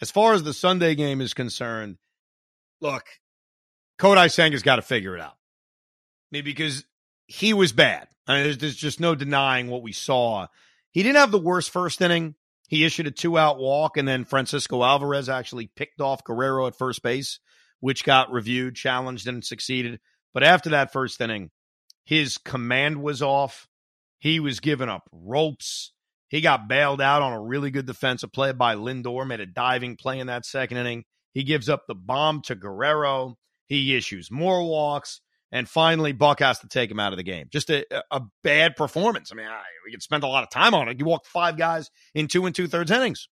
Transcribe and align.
As 0.00 0.10
far 0.10 0.32
as 0.32 0.42
the 0.42 0.54
Sunday 0.54 0.94
game 0.94 1.20
is 1.20 1.34
concerned, 1.34 1.98
look, 2.80 3.04
Kodai 3.98 4.26
Senga's 4.26 4.62
got 4.62 4.76
to 4.76 4.82
figure 4.82 5.14
it 5.14 5.20
out. 5.20 5.34
I 5.34 6.36
mean, 6.36 6.44
because 6.44 6.84
he 7.26 7.52
was 7.52 7.72
bad. 7.72 8.08
I 8.26 8.34
mean, 8.34 8.42
there's, 8.44 8.58
there's 8.58 8.76
just 8.76 9.00
no 9.00 9.14
denying 9.14 9.68
what 9.68 9.82
we 9.82 9.92
saw. 9.92 10.46
He 10.92 11.02
didn't 11.02 11.18
have 11.18 11.30
the 11.30 11.38
worst 11.38 11.70
first 11.70 12.00
inning. 12.00 12.34
He 12.68 12.84
issued 12.84 13.08
a 13.08 13.10
two 13.10 13.36
out 13.36 13.58
walk, 13.58 13.96
and 13.96 14.06
then 14.06 14.24
Francisco 14.24 14.82
Alvarez 14.82 15.28
actually 15.28 15.66
picked 15.66 16.00
off 16.00 16.24
Guerrero 16.24 16.66
at 16.66 16.76
first 16.76 17.02
base, 17.02 17.40
which 17.80 18.04
got 18.04 18.32
reviewed, 18.32 18.76
challenged, 18.76 19.26
and 19.26 19.44
succeeded. 19.44 20.00
But 20.32 20.44
after 20.44 20.70
that 20.70 20.92
first 20.92 21.20
inning, 21.20 21.50
his 22.04 22.38
command 22.38 23.02
was 23.02 23.22
off. 23.22 23.68
He 24.18 24.38
was 24.38 24.60
giving 24.60 24.88
up 24.88 25.08
ropes. 25.12 25.92
He 26.30 26.40
got 26.40 26.68
bailed 26.68 27.00
out 27.00 27.22
on 27.22 27.32
a 27.32 27.40
really 27.40 27.72
good 27.72 27.86
defensive 27.86 28.32
play 28.32 28.52
by 28.52 28.76
Lindor, 28.76 29.26
made 29.26 29.40
a 29.40 29.46
diving 29.46 29.96
play 29.96 30.20
in 30.20 30.28
that 30.28 30.46
second 30.46 30.78
inning. 30.78 31.04
He 31.34 31.42
gives 31.42 31.68
up 31.68 31.82
the 31.86 31.94
bomb 31.94 32.40
to 32.42 32.54
Guerrero. 32.54 33.36
He 33.66 33.96
issues 33.96 34.30
more 34.30 34.62
walks. 34.62 35.20
And 35.52 35.68
finally, 35.68 36.12
Buck 36.12 36.38
has 36.38 36.60
to 36.60 36.68
take 36.68 36.88
him 36.88 37.00
out 37.00 37.12
of 37.12 37.16
the 37.16 37.24
game. 37.24 37.48
Just 37.50 37.70
a, 37.70 37.84
a 38.12 38.22
bad 38.44 38.76
performance. 38.76 39.32
I 39.32 39.34
mean, 39.34 39.46
I, 39.46 39.60
we 39.84 39.90
could 39.90 40.02
spend 40.02 40.22
a 40.22 40.28
lot 40.28 40.44
of 40.44 40.50
time 40.50 40.72
on 40.72 40.88
it. 40.88 41.00
You 41.00 41.04
walked 41.04 41.26
five 41.26 41.58
guys 41.58 41.90
in 42.14 42.28
two 42.28 42.46
and 42.46 42.54
two 42.54 42.68
thirds 42.68 42.92
innings. 42.92 43.28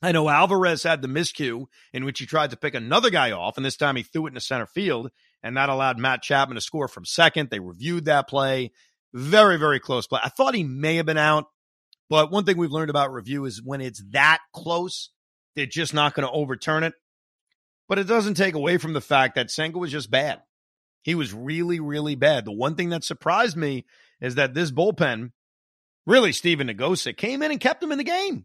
I 0.00 0.12
know 0.12 0.28
Alvarez 0.30 0.82
had 0.82 1.02
the 1.02 1.08
miscue 1.08 1.66
in 1.92 2.06
which 2.06 2.18
he 2.18 2.26
tried 2.26 2.50
to 2.50 2.56
pick 2.56 2.74
another 2.74 3.10
guy 3.10 3.32
off, 3.32 3.58
and 3.58 3.64
this 3.64 3.76
time 3.76 3.96
he 3.96 4.02
threw 4.02 4.26
it 4.26 4.30
into 4.30 4.40
center 4.40 4.66
field, 4.66 5.10
and 5.42 5.56
that 5.56 5.68
allowed 5.68 5.98
Matt 5.98 6.22
Chapman 6.22 6.54
to 6.54 6.60
score 6.62 6.88
from 6.88 7.04
second. 7.04 7.50
They 7.50 7.60
reviewed 7.60 8.06
that 8.06 8.28
play. 8.28 8.72
Very, 9.12 9.58
very 9.58 9.80
close 9.80 10.06
play. 10.06 10.20
I 10.22 10.28
thought 10.30 10.54
he 10.54 10.64
may 10.64 10.96
have 10.96 11.06
been 11.06 11.18
out. 11.18 11.46
But 12.08 12.30
one 12.30 12.44
thing 12.44 12.56
we've 12.56 12.70
learned 12.70 12.90
about 12.90 13.12
review 13.12 13.44
is 13.44 13.62
when 13.62 13.80
it's 13.80 14.02
that 14.12 14.38
close, 14.52 15.10
they're 15.54 15.66
just 15.66 15.94
not 15.94 16.14
going 16.14 16.26
to 16.26 16.32
overturn 16.32 16.84
it. 16.84 16.94
But 17.88 17.98
it 17.98 18.04
doesn't 18.04 18.34
take 18.34 18.54
away 18.54 18.78
from 18.78 18.92
the 18.92 19.00
fact 19.00 19.36
that 19.36 19.50
Senga 19.50 19.78
was 19.78 19.92
just 19.92 20.10
bad. 20.10 20.42
He 21.02 21.14
was 21.14 21.32
really, 21.32 21.78
really 21.78 22.16
bad. 22.16 22.44
The 22.44 22.52
one 22.52 22.74
thing 22.74 22.90
that 22.90 23.04
surprised 23.04 23.56
me 23.56 23.86
is 24.20 24.34
that 24.36 24.54
this 24.54 24.72
bullpen, 24.72 25.30
really 26.04 26.32
Stephen 26.32 26.68
Nogosek, 26.68 27.16
came 27.16 27.42
in 27.42 27.52
and 27.52 27.60
kept 27.60 27.82
him 27.82 27.92
in 27.92 27.98
the 27.98 28.04
game, 28.04 28.44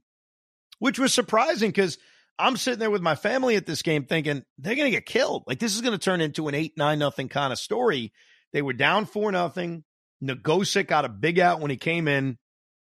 which 0.78 1.00
was 1.00 1.14
surprising 1.14 1.70
because 1.70 1.98
I'm 2.38 2.58
sitting 2.58 2.80
there 2.80 2.92
with 2.92 3.02
my 3.02 3.16
family 3.16 3.56
at 3.56 3.66
this 3.66 3.82
game 3.82 4.06
thinking 4.06 4.44
they're 4.60 4.76
going 4.76 4.92
to 4.92 4.96
get 4.96 5.06
killed. 5.06 5.44
Like 5.48 5.60
this 5.60 5.76
is 5.76 5.82
going 5.82 5.98
to 5.98 6.04
turn 6.04 6.22
into 6.22 6.48
an 6.48 6.56
eight 6.56 6.74
nine 6.78 7.00
nothing 7.00 7.30
kind 7.30 7.52
of 7.52 7.60
story. 7.60 8.14
They 8.54 8.62
were 8.62 8.74
down 8.74 9.06
four 9.06 9.32
nothing. 9.32 9.84
Nogosek 10.24 10.88
got 10.88 11.06
a 11.06 11.10
big 11.10 11.40
out 11.40 11.62
when 11.62 11.72
he 11.72 11.78
came 11.78 12.08
in 12.08 12.38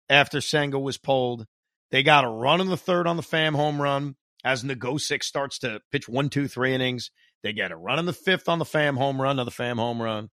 after 0.10 0.42
Senga 0.42 0.80
was 0.80 0.98
pulled. 0.98 1.46
They 1.92 2.04
got 2.04 2.26
a 2.26 2.30
run 2.30 2.62
in 2.62 2.68
the 2.68 2.78
third 2.78 3.08
on 3.08 3.18
the 3.18 3.24
Pham 3.24 3.56
home 3.56 3.82
run 3.82 4.16
as 4.44 4.64
Nogosek 4.64 5.24
starts 5.24 5.60
to 5.60 5.82
pitch 5.92 6.08
one, 6.08 6.30
two, 6.30 6.48
three 6.48 6.74
innings. 6.74 7.12
They 7.44 7.54
get 7.54 7.72
a 7.72 7.78
run 7.78 8.00
in 8.00 8.06
the 8.06 8.14
fifth 8.14 8.50
on 8.50 8.60
the 8.60 8.66
Pham 8.66 8.98
home 8.98 9.22
run, 9.22 9.38
another 9.38 9.52
Pham 9.52 9.76
home 9.76 10.02
run. 10.02 10.30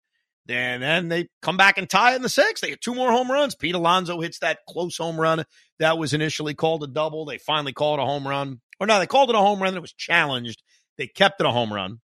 And 0.50 0.82
then 0.82 1.08
they 1.08 1.28
come 1.42 1.56
back 1.56 1.78
and 1.78 1.90
tie 1.90 2.16
in 2.16 2.22
the 2.22 2.30
sixth. 2.30 2.62
They 2.62 2.70
get 2.70 2.82
two 2.82 2.96
more 2.96 3.12
home 3.12 3.32
runs. 3.32 3.56
Pete 3.56 3.76
Alonso 3.76 4.20
hits 4.22 4.40
that 4.40 4.60
close 4.68 4.98
home 4.98 5.20
run 5.20 5.46
that 5.80 5.98
was 5.98 6.14
initially 6.14 6.54
called 6.54 6.84
a 6.84 6.88
double. 6.88 7.26
They 7.26 7.38
finally 7.38 7.74
called 7.74 8.00
it 8.00 8.04
a 8.04 8.06
home 8.06 8.28
run. 8.28 8.60
Or 8.80 8.88
no, 8.88 9.00
they 9.00 9.08
called 9.08 9.30
it 9.30 9.36
a 9.36 9.40
home 9.40 9.62
run 9.62 9.76
it 9.76 9.82
was 9.82 9.94
challenged. 9.94 10.64
They 10.98 11.08
kept 11.08 11.40
it 11.40 11.48
a 11.48 11.52
home 11.52 11.72
run. 11.72 12.00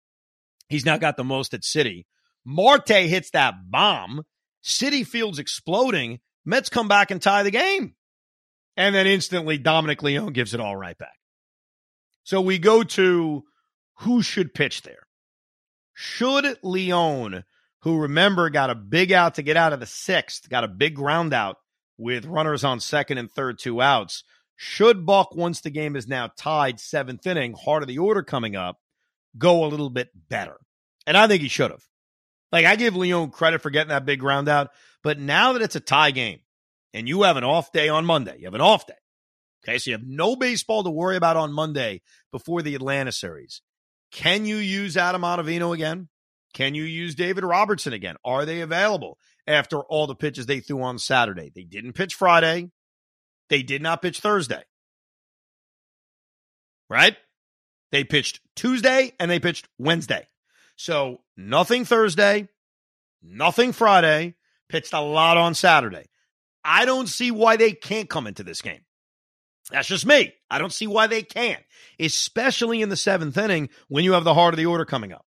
He's 0.70 0.86
now 0.86 0.98
got 0.98 1.18
the 1.18 1.24
most 1.24 1.54
at 1.54 1.62
Citi. 1.62 2.06
Marte 2.46 2.90
hits 2.90 3.32
that 3.32 3.56
bomb. 3.70 4.24
Citi 4.64 5.06
Field's 5.06 5.40
exploding. 5.40 6.20
Mets 6.48 6.70
come 6.70 6.88
back 6.88 7.12
and 7.12 7.22
tie 7.22 7.44
the 7.44 7.52
game. 7.52 7.94
And 8.78 8.96
then 8.96 9.06
instantly 9.06 9.58
Dominic 9.58 10.02
Leone 10.02 10.32
gives 10.32 10.54
it 10.54 10.62
all 10.62 10.78
right 10.78 10.98
back. 10.98 11.18
So 12.24 12.40
we 12.40 12.58
go 12.58 12.84
to 12.84 13.44
who 14.00 14.22
should 14.22 14.54
pitch 14.54 14.84
there. 14.84 15.08
Should 15.94 16.58
Leone, 16.64 17.44
who 17.82 18.00
remember 18.00 18.50
got 18.50 18.70
a 18.70 18.76
big 18.76 19.12
out 19.12 19.36
to 19.36 19.42
get 19.42 19.58
out 19.58 19.74
of 19.74 19.82
the 19.82 19.86
sixth, 19.86 20.48
got 20.48 20.64
a 20.64 20.70
big 20.70 20.96
ground 20.96 21.34
out 21.34 21.58
with 21.98 22.26
runners 22.26 22.64
on 22.64 22.80
second 22.80 23.18
and 23.18 23.30
third, 23.30 23.60
two 23.60 23.82
outs, 23.82 24.24
should 24.56 25.06
Buck, 25.06 25.36
once 25.36 25.60
the 25.62 25.70
game 25.70 25.96
is 25.96 26.08
now 26.08 26.32
tied, 26.38 26.80
seventh 26.80 27.28
inning, 27.28 27.54
heart 27.54 27.84
of 27.84 27.88
the 27.88 27.98
order 27.98 28.24
coming 28.24 28.56
up, 28.56 28.78
go 29.38 29.66
a 29.66 29.68
little 29.68 29.90
bit 29.90 30.10
better? 30.30 30.58
And 31.06 31.18
I 31.18 31.28
think 31.28 31.42
he 31.42 31.50
should 31.50 31.72
have. 31.72 31.84
Like 32.52 32.66
I 32.66 32.76
give 32.76 32.96
Leone 32.96 33.32
credit 33.32 33.62
for 33.62 33.70
getting 33.70 33.90
that 33.90 34.06
big 34.06 34.20
ground 34.20 34.48
out, 34.48 34.70
but 35.04 35.20
now 35.20 35.54
that 35.54 35.62
it's 35.62 35.76
a 35.76 35.82
tie 35.82 36.12
game 36.12 36.40
and 36.94 37.08
you 37.08 37.24
have 37.24 37.38
an 37.38 37.44
off 37.44 37.72
day 37.72 37.90
on 37.90 38.06
Monday, 38.06 38.38
you 38.40 38.46
have 38.46 38.54
an 38.54 38.62
off 38.62 38.88
day. 38.88 38.94
Okay, 39.64 39.78
so 39.80 39.92
you 39.92 39.98
have 39.98 40.08
no 40.08 40.36
baseball 40.36 40.84
to 40.84 40.90
worry 40.90 41.18
about 41.18 41.36
on 41.36 41.52
Monday 41.52 42.02
before 42.32 42.62
the 42.62 42.76
Atlanta 42.76 43.12
series. 43.12 43.62
Can 44.12 44.46
you 44.46 44.58
use 44.58 44.96
Adam 44.96 45.24
Ottavino 45.24 45.74
again? 45.74 46.08
Can 46.54 46.74
you 46.74 46.84
use 46.84 47.16
David 47.16 47.44
Robertson 47.44 47.92
again? 47.92 48.16
Are 48.24 48.46
they 48.46 48.62
available 48.62 49.18
after 49.46 49.80
all 49.82 50.08
the 50.08 50.16
pitches 50.16 50.46
they 50.46 50.62
threw 50.62 50.82
on 50.82 50.98
Saturday? 50.98 51.52
They 51.54 51.64
didn't 51.64 51.94
pitch 51.94 52.16
Friday. 52.16 52.72
They 53.50 53.64
did 53.64 53.82
not 53.82 54.02
pitch 54.02 54.20
Thursday. 54.22 54.64
Right? 56.90 57.18
They 57.92 58.04
pitched 58.04 58.40
Tuesday 58.56 59.14
and 59.20 59.30
they 59.30 59.40
pitched 59.40 59.68
Wednesday. 59.78 60.28
So 60.78 61.22
nothing 61.36 61.84
Thursday, 61.84 62.48
nothing 63.22 63.74
Friday, 63.74 64.36
pitched 64.70 64.94
a 64.94 65.02
lot 65.02 65.36
on 65.36 65.54
Saturday. 65.54 66.06
I 66.64 66.86
don't 66.86 67.08
see 67.08 67.32
why 67.32 67.58
they 67.58 67.74
can't 67.74 68.10
come 68.10 68.28
into 68.28 68.44
this 68.44 68.62
game. 68.62 68.82
That's 69.72 69.88
just 69.88 70.06
me. 70.06 70.34
I 70.50 70.60
don't 70.60 70.72
see 70.72 70.88
why 70.88 71.08
they 71.08 71.24
can't, 71.24 71.64
especially 72.00 72.82
in 72.82 72.90
the 72.90 72.96
seventh 72.96 73.38
inning 73.38 73.70
when 73.90 74.06
you 74.06 74.14
have 74.14 74.24
the 74.24 74.34
heart 74.34 74.54
of 74.54 74.58
the 74.58 74.66
order 74.68 74.86
coming 74.86 75.12
up. 75.12 75.26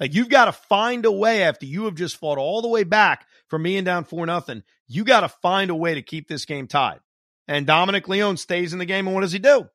Like 0.00 0.14
you've 0.14 0.30
got 0.30 0.46
to 0.46 0.52
find 0.52 1.04
a 1.04 1.12
way 1.12 1.42
after 1.42 1.66
you 1.66 1.84
have 1.84 1.94
just 1.94 2.16
fought 2.16 2.38
all 2.38 2.62
the 2.62 2.68
way 2.68 2.84
back 2.84 3.26
from 3.48 3.62
being 3.62 3.84
down 3.84 4.04
four 4.04 4.24
nothing. 4.26 4.62
You 4.88 5.04
got 5.04 5.20
to 5.20 5.28
find 5.28 5.70
a 5.70 5.74
way 5.74 5.94
to 5.94 6.02
keep 6.02 6.26
this 6.26 6.46
game 6.46 6.66
tied. 6.66 7.00
And 7.46 7.66
Dominic 7.66 8.08
Leone 8.08 8.38
stays 8.38 8.72
in 8.72 8.78
the 8.78 8.86
game, 8.86 9.06
and 9.06 9.14
what 9.14 9.22
does 9.22 9.32
he 9.32 9.38
do? 9.38 9.68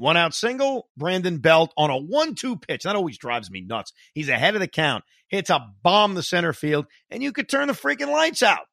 One 0.00 0.16
out 0.16 0.32
single, 0.32 0.88
Brandon 0.96 1.40
Belt 1.40 1.74
on 1.76 1.90
a 1.90 1.96
one-two 1.98 2.56
pitch. 2.56 2.84
That 2.84 2.96
always 2.96 3.18
drives 3.18 3.50
me 3.50 3.60
nuts. 3.60 3.92
He's 4.14 4.30
ahead 4.30 4.54
of 4.54 4.62
the 4.62 4.66
count, 4.66 5.04
hits 5.28 5.50
a 5.50 5.60
bomb 5.82 6.14
the 6.14 6.22
center 6.22 6.54
field, 6.54 6.86
and 7.10 7.22
you 7.22 7.32
could 7.32 7.50
turn 7.50 7.68
the 7.68 7.74
freaking 7.74 8.10
lights 8.10 8.42
out 8.42 8.64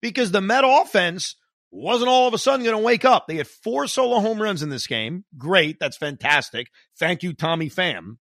because 0.00 0.30
the 0.30 0.40
Met 0.40 0.62
offense 0.64 1.34
wasn't 1.72 2.08
all 2.08 2.28
of 2.28 2.34
a 2.34 2.38
sudden 2.38 2.64
going 2.64 2.76
to 2.76 2.84
wake 2.84 3.04
up. 3.04 3.26
They 3.26 3.34
had 3.34 3.48
four 3.48 3.88
solo 3.88 4.20
home 4.20 4.40
runs 4.40 4.62
in 4.62 4.68
this 4.68 4.86
game. 4.86 5.24
Great. 5.36 5.80
That's 5.80 5.96
fantastic. 5.96 6.68
Thank 7.00 7.24
you, 7.24 7.32
Tommy 7.32 7.68
Pham. 7.68 8.18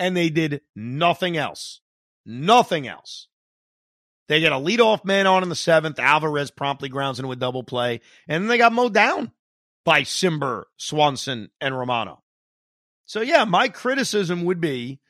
And 0.00 0.16
they 0.16 0.30
did 0.30 0.62
nothing 0.74 1.36
else. 1.36 1.82
Nothing 2.26 2.88
else. 2.88 3.28
They 4.26 4.40
get 4.40 4.50
a 4.50 4.56
leadoff 4.56 5.04
man 5.04 5.28
on 5.28 5.44
in 5.44 5.50
the 5.50 5.54
seventh. 5.54 6.00
Alvarez 6.00 6.50
promptly 6.50 6.88
grounds 6.88 7.20
into 7.20 7.30
a 7.30 7.36
double 7.36 7.62
play. 7.62 8.00
And 8.26 8.42
then 8.42 8.48
they 8.48 8.58
got 8.58 8.72
mowed 8.72 8.92
down 8.92 9.30
by 9.88 10.02
Cimber, 10.02 10.64
Swanson, 10.76 11.48
and 11.62 11.74
Romano. 11.74 12.22
So, 13.06 13.22
yeah, 13.22 13.44
my 13.44 13.70
criticism 13.70 14.44
would 14.44 14.60
be 14.60 15.00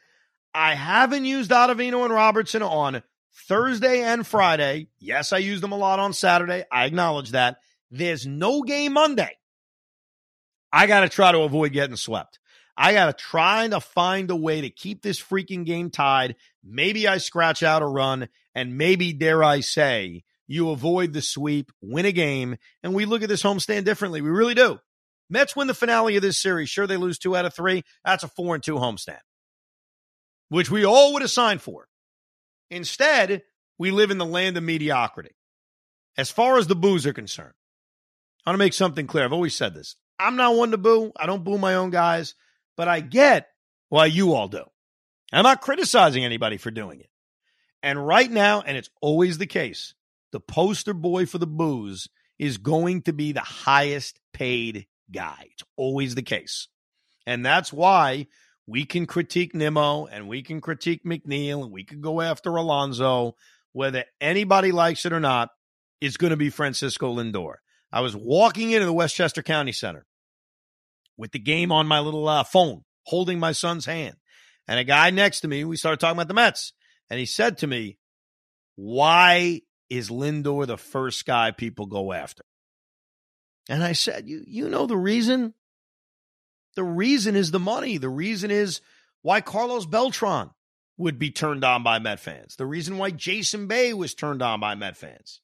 I 0.54 0.76
haven't 0.76 1.24
used 1.24 1.50
Ottavino 1.50 2.04
and 2.04 2.14
Robertson 2.14 2.62
on 2.62 3.02
Thursday 3.48 4.02
and 4.02 4.24
Friday. 4.24 4.86
Yes, 5.00 5.32
I 5.32 5.38
used 5.38 5.64
them 5.64 5.72
a 5.72 5.76
lot 5.76 5.98
on 5.98 6.12
Saturday. 6.12 6.62
I 6.70 6.84
acknowledge 6.84 7.32
that. 7.32 7.56
There's 7.90 8.24
no 8.24 8.62
game 8.62 8.92
Monday. 8.92 9.36
I 10.72 10.86
got 10.86 11.00
to 11.00 11.08
try 11.08 11.32
to 11.32 11.40
avoid 11.40 11.72
getting 11.72 11.96
swept. 11.96 12.38
I 12.76 12.92
got 12.92 13.06
to 13.06 13.24
try 13.24 13.66
to 13.66 13.80
find 13.80 14.30
a 14.30 14.36
way 14.36 14.60
to 14.60 14.70
keep 14.70 15.02
this 15.02 15.20
freaking 15.20 15.66
game 15.66 15.90
tied. 15.90 16.36
Maybe 16.62 17.08
I 17.08 17.18
scratch 17.18 17.64
out 17.64 17.82
a 17.82 17.86
run, 17.86 18.28
and 18.54 18.78
maybe, 18.78 19.12
dare 19.12 19.42
I 19.42 19.58
say, 19.58 20.22
you 20.48 20.70
avoid 20.70 21.12
the 21.12 21.22
sweep, 21.22 21.70
win 21.80 22.06
a 22.06 22.12
game, 22.12 22.56
and 22.82 22.94
we 22.94 23.04
look 23.04 23.22
at 23.22 23.28
this 23.28 23.42
homestand 23.42 23.84
differently. 23.84 24.20
We 24.20 24.30
really 24.30 24.54
do. 24.54 24.80
Mets 25.30 25.54
win 25.54 25.68
the 25.68 25.74
finale 25.74 26.16
of 26.16 26.22
this 26.22 26.38
series. 26.38 26.70
Sure, 26.70 26.86
they 26.86 26.96
lose 26.96 27.18
two 27.18 27.36
out 27.36 27.44
of 27.44 27.54
three. 27.54 27.84
That's 28.04 28.24
a 28.24 28.28
four 28.28 28.54
and 28.54 28.64
two 28.64 28.76
homestand, 28.76 29.20
which 30.48 30.70
we 30.70 30.84
all 30.84 31.12
would 31.12 31.22
have 31.22 31.30
signed 31.30 31.60
for. 31.60 31.86
Instead, 32.70 33.42
we 33.78 33.90
live 33.90 34.10
in 34.10 34.18
the 34.18 34.24
land 34.24 34.56
of 34.56 34.62
mediocrity. 34.62 35.36
As 36.16 36.30
far 36.30 36.58
as 36.58 36.66
the 36.66 36.74
boos 36.74 37.06
are 37.06 37.12
concerned, 37.12 37.54
I 38.44 38.50
want 38.50 38.54
to 38.54 38.64
make 38.64 38.72
something 38.72 39.06
clear. 39.06 39.24
I've 39.24 39.32
always 39.32 39.54
said 39.54 39.74
this. 39.74 39.96
I'm 40.18 40.36
not 40.36 40.56
one 40.56 40.72
to 40.72 40.78
boo. 40.78 41.12
I 41.16 41.26
don't 41.26 41.44
boo 41.44 41.58
my 41.58 41.74
own 41.74 41.90
guys, 41.90 42.34
but 42.76 42.88
I 42.88 43.00
get 43.00 43.48
why 43.88 44.06
you 44.06 44.32
all 44.32 44.48
do. 44.48 44.64
I'm 45.32 45.44
not 45.44 45.60
criticizing 45.60 46.24
anybody 46.24 46.56
for 46.56 46.70
doing 46.70 47.00
it. 47.00 47.10
And 47.82 48.04
right 48.04 48.30
now, 48.30 48.62
and 48.62 48.76
it's 48.76 48.90
always 49.00 49.38
the 49.38 49.46
case, 49.46 49.94
the 50.32 50.40
poster 50.40 50.94
boy 50.94 51.26
for 51.26 51.38
the 51.38 51.46
booze 51.46 52.08
is 52.38 52.58
going 52.58 53.02
to 53.02 53.12
be 53.12 53.32
the 53.32 53.40
highest 53.40 54.20
paid 54.32 54.86
guy. 55.12 55.48
It's 55.52 55.64
always 55.76 56.14
the 56.14 56.22
case. 56.22 56.68
And 57.26 57.44
that's 57.44 57.72
why 57.72 58.26
we 58.66 58.84
can 58.84 59.06
critique 59.06 59.54
Nimmo 59.54 60.06
and 60.06 60.28
we 60.28 60.42
can 60.42 60.60
critique 60.60 61.04
McNeil 61.04 61.62
and 61.62 61.72
we 61.72 61.84
can 61.84 62.00
go 62.00 62.20
after 62.20 62.50
Alonso, 62.50 63.34
whether 63.72 64.04
anybody 64.20 64.72
likes 64.72 65.04
it 65.06 65.12
or 65.12 65.20
not, 65.20 65.50
it's 66.00 66.16
going 66.16 66.30
to 66.30 66.36
be 66.36 66.50
Francisco 66.50 67.14
Lindor. 67.14 67.54
I 67.90 68.02
was 68.02 68.14
walking 68.14 68.70
into 68.70 68.86
the 68.86 68.92
Westchester 68.92 69.42
County 69.42 69.72
Center 69.72 70.06
with 71.16 71.32
the 71.32 71.38
game 71.38 71.72
on 71.72 71.86
my 71.86 72.00
little 72.00 72.28
uh, 72.28 72.44
phone, 72.44 72.82
holding 73.04 73.38
my 73.38 73.52
son's 73.52 73.86
hand. 73.86 74.16
And 74.68 74.78
a 74.78 74.84
guy 74.84 75.10
next 75.10 75.40
to 75.40 75.48
me, 75.48 75.64
we 75.64 75.76
started 75.76 75.98
talking 75.98 76.16
about 76.16 76.28
the 76.28 76.34
Mets. 76.34 76.74
And 77.10 77.18
he 77.18 77.26
said 77.26 77.58
to 77.58 77.66
me, 77.66 77.98
Why 78.76 79.62
is 79.90 80.10
Lindor 80.10 80.66
the 80.66 80.76
first 80.76 81.26
guy 81.26 81.50
people 81.50 81.86
go 81.86 82.12
after? 82.12 82.44
And 83.68 83.84
I 83.84 83.92
said, 83.92 84.28
You 84.28 84.44
you 84.46 84.68
know 84.68 84.86
the 84.86 84.96
reason? 84.96 85.54
The 86.74 86.84
reason 86.84 87.36
is 87.36 87.50
the 87.50 87.58
money. 87.58 87.98
The 87.98 88.08
reason 88.08 88.50
is 88.50 88.80
why 89.22 89.40
Carlos 89.40 89.86
Beltran 89.86 90.50
would 90.96 91.18
be 91.18 91.30
turned 91.30 91.64
on 91.64 91.82
by 91.82 91.98
Met 91.98 92.20
fans. 92.20 92.56
The 92.56 92.66
reason 92.66 92.98
why 92.98 93.10
Jason 93.10 93.66
Bay 93.66 93.94
was 93.94 94.14
turned 94.14 94.42
on 94.42 94.60
by 94.60 94.74
Met 94.74 94.96
fans. 94.96 95.40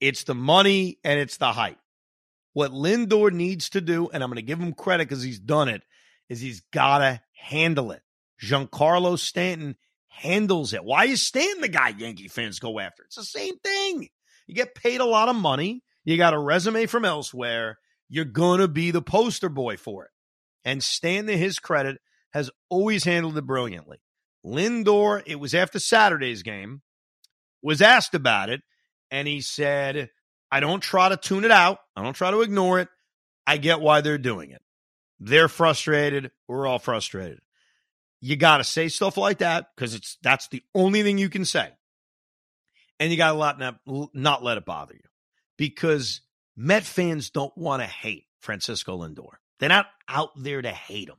It's 0.00 0.24
the 0.24 0.34
money 0.34 0.98
and 1.04 1.18
it's 1.18 1.36
the 1.36 1.52
hype. 1.52 1.78
What 2.52 2.72
Lindor 2.72 3.32
needs 3.32 3.70
to 3.70 3.80
do, 3.80 4.08
and 4.08 4.22
I'm 4.22 4.30
going 4.30 4.36
to 4.36 4.42
give 4.42 4.58
him 4.58 4.72
credit 4.72 5.08
because 5.08 5.22
he's 5.22 5.38
done 5.38 5.68
it, 5.68 5.82
is 6.28 6.40
he's 6.40 6.60
got 6.72 6.98
to 6.98 7.20
handle 7.34 7.92
it. 7.92 8.02
Giancarlo 8.42 9.18
Stanton 9.18 9.76
handles 10.16 10.72
it. 10.72 10.84
Why 10.84 11.06
is 11.06 11.22
Stanton 11.22 11.60
the 11.60 11.68
guy 11.68 11.94
Yankee 11.96 12.28
fans 12.28 12.58
go 12.58 12.78
after? 12.78 13.04
It's 13.04 13.16
the 13.16 13.24
same 13.24 13.58
thing. 13.58 14.08
You 14.46 14.54
get 14.54 14.74
paid 14.74 15.00
a 15.00 15.06
lot 15.06 15.28
of 15.28 15.36
money. 15.36 15.82
You 16.04 16.16
got 16.16 16.34
a 16.34 16.38
resume 16.38 16.86
from 16.86 17.04
elsewhere. 17.04 17.78
You're 18.08 18.24
going 18.24 18.60
to 18.60 18.68
be 18.68 18.90
the 18.90 19.02
poster 19.02 19.48
boy 19.48 19.76
for 19.76 20.04
it. 20.04 20.10
And 20.64 20.82
Stan, 20.82 21.26
to 21.26 21.36
his 21.36 21.58
credit, 21.58 21.98
has 22.32 22.50
always 22.68 23.04
handled 23.04 23.38
it 23.38 23.46
brilliantly. 23.46 23.98
Lindor, 24.44 25.22
it 25.26 25.40
was 25.40 25.54
after 25.54 25.78
Saturday's 25.78 26.42
game, 26.42 26.82
was 27.62 27.82
asked 27.82 28.14
about 28.14 28.48
it, 28.48 28.62
and 29.10 29.26
he 29.26 29.40
said, 29.40 30.10
I 30.50 30.60
don't 30.60 30.80
try 30.80 31.08
to 31.08 31.16
tune 31.16 31.44
it 31.44 31.50
out. 31.50 31.78
I 31.96 32.02
don't 32.02 32.14
try 32.14 32.30
to 32.30 32.42
ignore 32.42 32.80
it. 32.80 32.88
I 33.46 33.56
get 33.56 33.80
why 33.80 34.00
they're 34.00 34.18
doing 34.18 34.50
it. 34.50 34.62
They're 35.18 35.48
frustrated. 35.48 36.30
We're 36.46 36.66
all 36.66 36.78
frustrated. 36.78 37.40
You 38.26 38.36
got 38.36 38.58
to 38.58 38.64
say 38.64 38.88
stuff 38.88 39.16
like 39.16 39.38
that 39.38 39.70
because 39.74 39.94
it's 39.94 40.18
that's 40.22 40.48
the 40.48 40.62
only 40.74 41.02
thing 41.02 41.16
you 41.16 41.28
can 41.28 41.44
say. 41.44 41.70
And 42.98 43.10
you 43.10 43.16
got 43.16 43.32
to 43.32 43.58
not, 43.58 43.80
not 44.14 44.42
let 44.42 44.58
it 44.58 44.64
bother 44.64 44.94
you 44.94 45.08
because 45.56 46.22
Met 46.56 46.84
fans 46.84 47.28
don't 47.28 47.56
want 47.56 47.82
to 47.82 47.86
hate 47.86 48.24
Francisco 48.40 48.98
Lindor. 48.98 49.34
They're 49.60 49.68
not 49.68 49.86
out 50.08 50.30
there 50.36 50.62
to 50.62 50.70
hate 50.70 51.08
him. 51.08 51.16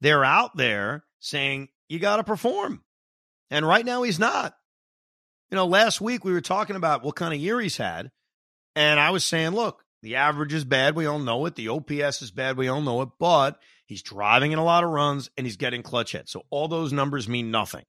They're 0.00 0.24
out 0.24 0.56
there 0.56 1.04
saying, 1.18 1.68
you 1.88 1.98
got 1.98 2.16
to 2.16 2.24
perform. 2.24 2.82
And 3.50 3.66
right 3.66 3.84
now, 3.84 4.02
he's 4.02 4.18
not. 4.18 4.56
You 5.50 5.56
know, 5.56 5.66
last 5.66 6.00
week 6.00 6.24
we 6.24 6.32
were 6.32 6.40
talking 6.40 6.76
about 6.76 7.04
what 7.04 7.16
kind 7.16 7.34
of 7.34 7.40
year 7.40 7.60
he's 7.60 7.76
had. 7.76 8.10
And 8.74 8.98
I 8.98 9.10
was 9.10 9.24
saying, 9.24 9.50
look, 9.50 9.84
the 10.02 10.16
average 10.16 10.54
is 10.54 10.64
bad. 10.64 10.96
We 10.96 11.04
all 11.04 11.18
know 11.18 11.44
it. 11.44 11.56
The 11.56 11.68
OPS 11.68 12.22
is 12.22 12.30
bad. 12.30 12.56
We 12.56 12.68
all 12.68 12.80
know 12.80 13.02
it. 13.02 13.10
But 13.18 13.58
he's 13.90 14.02
driving 14.04 14.52
in 14.52 14.58
a 14.60 14.64
lot 14.64 14.84
of 14.84 14.90
runs 14.90 15.30
and 15.36 15.44
he's 15.44 15.56
getting 15.56 15.82
clutch 15.82 16.12
hits. 16.12 16.30
So 16.30 16.42
all 16.48 16.68
those 16.68 16.92
numbers 16.92 17.28
mean 17.28 17.50
nothing. 17.50 17.82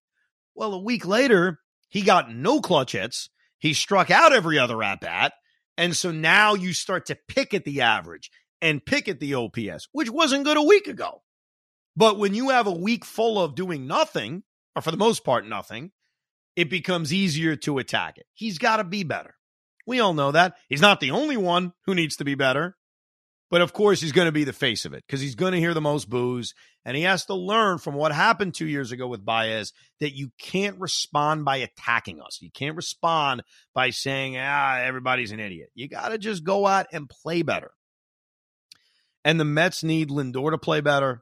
Well, 0.56 0.74
a 0.74 0.81
week 0.81 1.06
later, 1.06 1.59
he 1.89 2.01
got 2.01 2.33
no 2.33 2.59
clutch 2.59 2.94
hits. 2.94 3.30
He 3.59 3.75
struck 3.75 4.09
out 4.09 4.33
every 4.33 4.57
other 4.57 4.81
at 4.81 5.00
bat. 5.00 5.33
And 5.77 5.95
so 5.95 6.09
now 6.12 6.56
you 6.56 6.74
start 6.74 7.06
to 7.06 7.18
pick 7.27 7.53
at 7.53 7.65
the 7.65 7.81
average 7.81 8.31
and 8.63 8.83
pick 8.83 9.07
at 9.07 9.19
the 9.19 9.36
OPS, 9.36 9.89
which 9.92 10.09
wasn't 10.09 10.44
good 10.44 10.57
a 10.57 10.63
week 10.63 10.88
ago. 10.88 11.21
But 11.95 12.18
when 12.18 12.33
you 12.33 12.50
have 12.50 12.65
a 12.65 12.71
week 12.71 13.06
full 13.06 13.39
of 13.39 13.53
doing 13.53 13.86
nothing, 13.86 14.42
or 14.75 14.81
for 14.81 14.89
the 14.89 14.98
most 14.98 15.24
part, 15.24 15.48
nothing, 15.48 15.92
it 16.56 16.68
becomes 16.68 17.13
easier 17.13 17.56
to 17.57 17.77
attack 17.77 18.18
it. 18.18 18.25
He's 18.33 18.57
got 18.57 18.77
to 18.77 18.83
be 18.83 19.03
better. 19.03 19.36
We 19.86 20.00
all 20.00 20.15
know 20.15 20.31
that. 20.31 20.56
He's 20.68 20.81
not 20.81 21.00
the 21.00 21.12
only 21.12 21.38
one 21.38 21.74
who 21.86 21.94
needs 21.94 22.15
to 22.15 22.25
be 22.25 22.33
better. 22.33 22.75
But 23.51 23.62
of 23.62 23.74
course, 23.74 24.00
he's 24.00 24.13
going 24.13 24.27
to 24.27 24.31
be 24.31 24.45
the 24.45 24.53
face 24.53 24.86
of 24.86 24.94
it 24.94 25.03
because 25.06 25.19
he's 25.19 25.36
going 25.36 25.51
to 25.51 25.59
hear 25.59 25.74
the 25.74 25.81
most 25.81 26.09
boos. 26.09 26.56
And 26.86 26.95
he 26.95 27.03
has 27.03 27.25
to 27.25 27.36
learn 27.36 27.80
from 27.80 27.95
what 27.95 28.13
happened 28.13 28.53
two 28.53 28.65
years 28.65 28.94
ago 28.94 29.07
with 29.07 29.25
Baez 29.25 29.74
that 30.00 30.15
you 30.15 30.31
can't 30.39 30.80
respond 30.80 31.44
by 31.44 31.57
attacking 31.57 32.21
us. 32.21 32.39
You 32.42 32.50
can't 32.50 32.77
respond 32.77 33.44
by 33.75 33.89
saying, 33.89 34.38
ah, 34.38 34.77
everybody's 34.77 35.33
an 35.33 35.42
idiot. 35.42 35.69
You 35.75 35.89
got 35.89 36.09
to 36.09 36.18
just 36.18 36.45
go 36.45 36.65
out 36.65 36.88
and 36.94 37.09
play 37.09 37.42
better. 37.42 37.71
And 39.25 39.38
the 39.38 39.45
Mets 39.45 39.83
need 39.83 40.09
Lindor 40.09 40.51
to 40.51 40.57
play 40.57 40.80
better. 40.80 41.21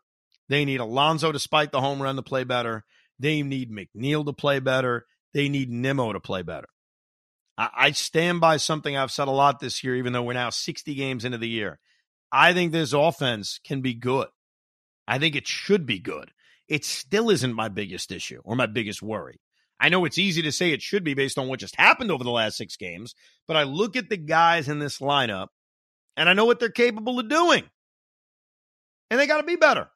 They 0.49 0.65
need 0.65 0.79
Alonso 0.79 1.31
to 1.31 1.39
spike 1.39 1.71
the 1.71 1.81
home 1.81 2.01
run 2.01 2.15
to 2.15 2.21
play 2.21 2.43
better. 2.43 2.85
They 3.17 3.41
need 3.41 3.71
McNeil 3.71 4.23
to 4.27 4.33
play 4.33 4.59
better. 4.59 5.07
They 5.33 5.49
need 5.49 5.71
Nimmo 5.71 6.13
to 6.13 6.19
play 6.19 6.43
better. 6.43 6.69
I, 7.57 7.69
I 7.75 7.91
stand 7.91 8.39
by 8.39 8.57
something 8.57 8.95
I've 8.95 9.11
said 9.11 9.27
a 9.27 9.31
lot 9.31 9.59
this 9.59 9.83
year, 9.83 9.95
even 9.95 10.13
though 10.13 10.23
we're 10.23 10.33
now 10.33 10.51
60 10.51 10.93
games 10.93 11.25
into 11.25 11.39
the 11.39 11.49
year. 11.49 11.79
I 12.31 12.53
think 12.53 12.71
this 12.71 12.93
offense 12.93 13.59
can 13.63 13.81
be 13.81 13.93
good. 13.93 14.27
I 15.07 15.17
think 15.17 15.35
it 15.35 15.47
should 15.47 15.85
be 15.85 15.99
good. 15.99 16.31
It 16.67 16.85
still 16.85 17.29
isn't 17.31 17.53
my 17.53 17.69
biggest 17.69 18.11
issue 18.11 18.41
or 18.43 18.55
my 18.55 18.67
biggest 18.67 19.01
worry. 19.01 19.39
I 19.79 19.89
know 19.89 20.05
it's 20.05 20.17
easy 20.17 20.41
to 20.43 20.51
say 20.51 20.71
it 20.71 20.81
should 20.81 21.03
be 21.03 21.13
based 21.13 21.39
on 21.39 21.47
what 21.47 21.59
just 21.59 21.75
happened 21.75 22.11
over 22.11 22.23
the 22.23 22.29
last 22.29 22.57
six 22.57 22.75
games, 22.75 23.15
but 23.47 23.57
I 23.57 23.63
look 23.63 23.95
at 23.95 24.09
the 24.09 24.17
guys 24.17 24.67
in 24.67 24.79
this 24.79 24.99
lineup 24.99 25.47
and 26.17 26.29
I 26.29 26.33
know 26.33 26.45
what 26.45 26.59
they're 26.59 26.69
capable 26.69 27.17
of 27.19 27.29
doing. 27.29 27.63
And 29.09 29.19
they 29.19 29.25
got 29.25 29.37
to 29.37 29.47
be 29.47 29.55
better, 29.55 29.89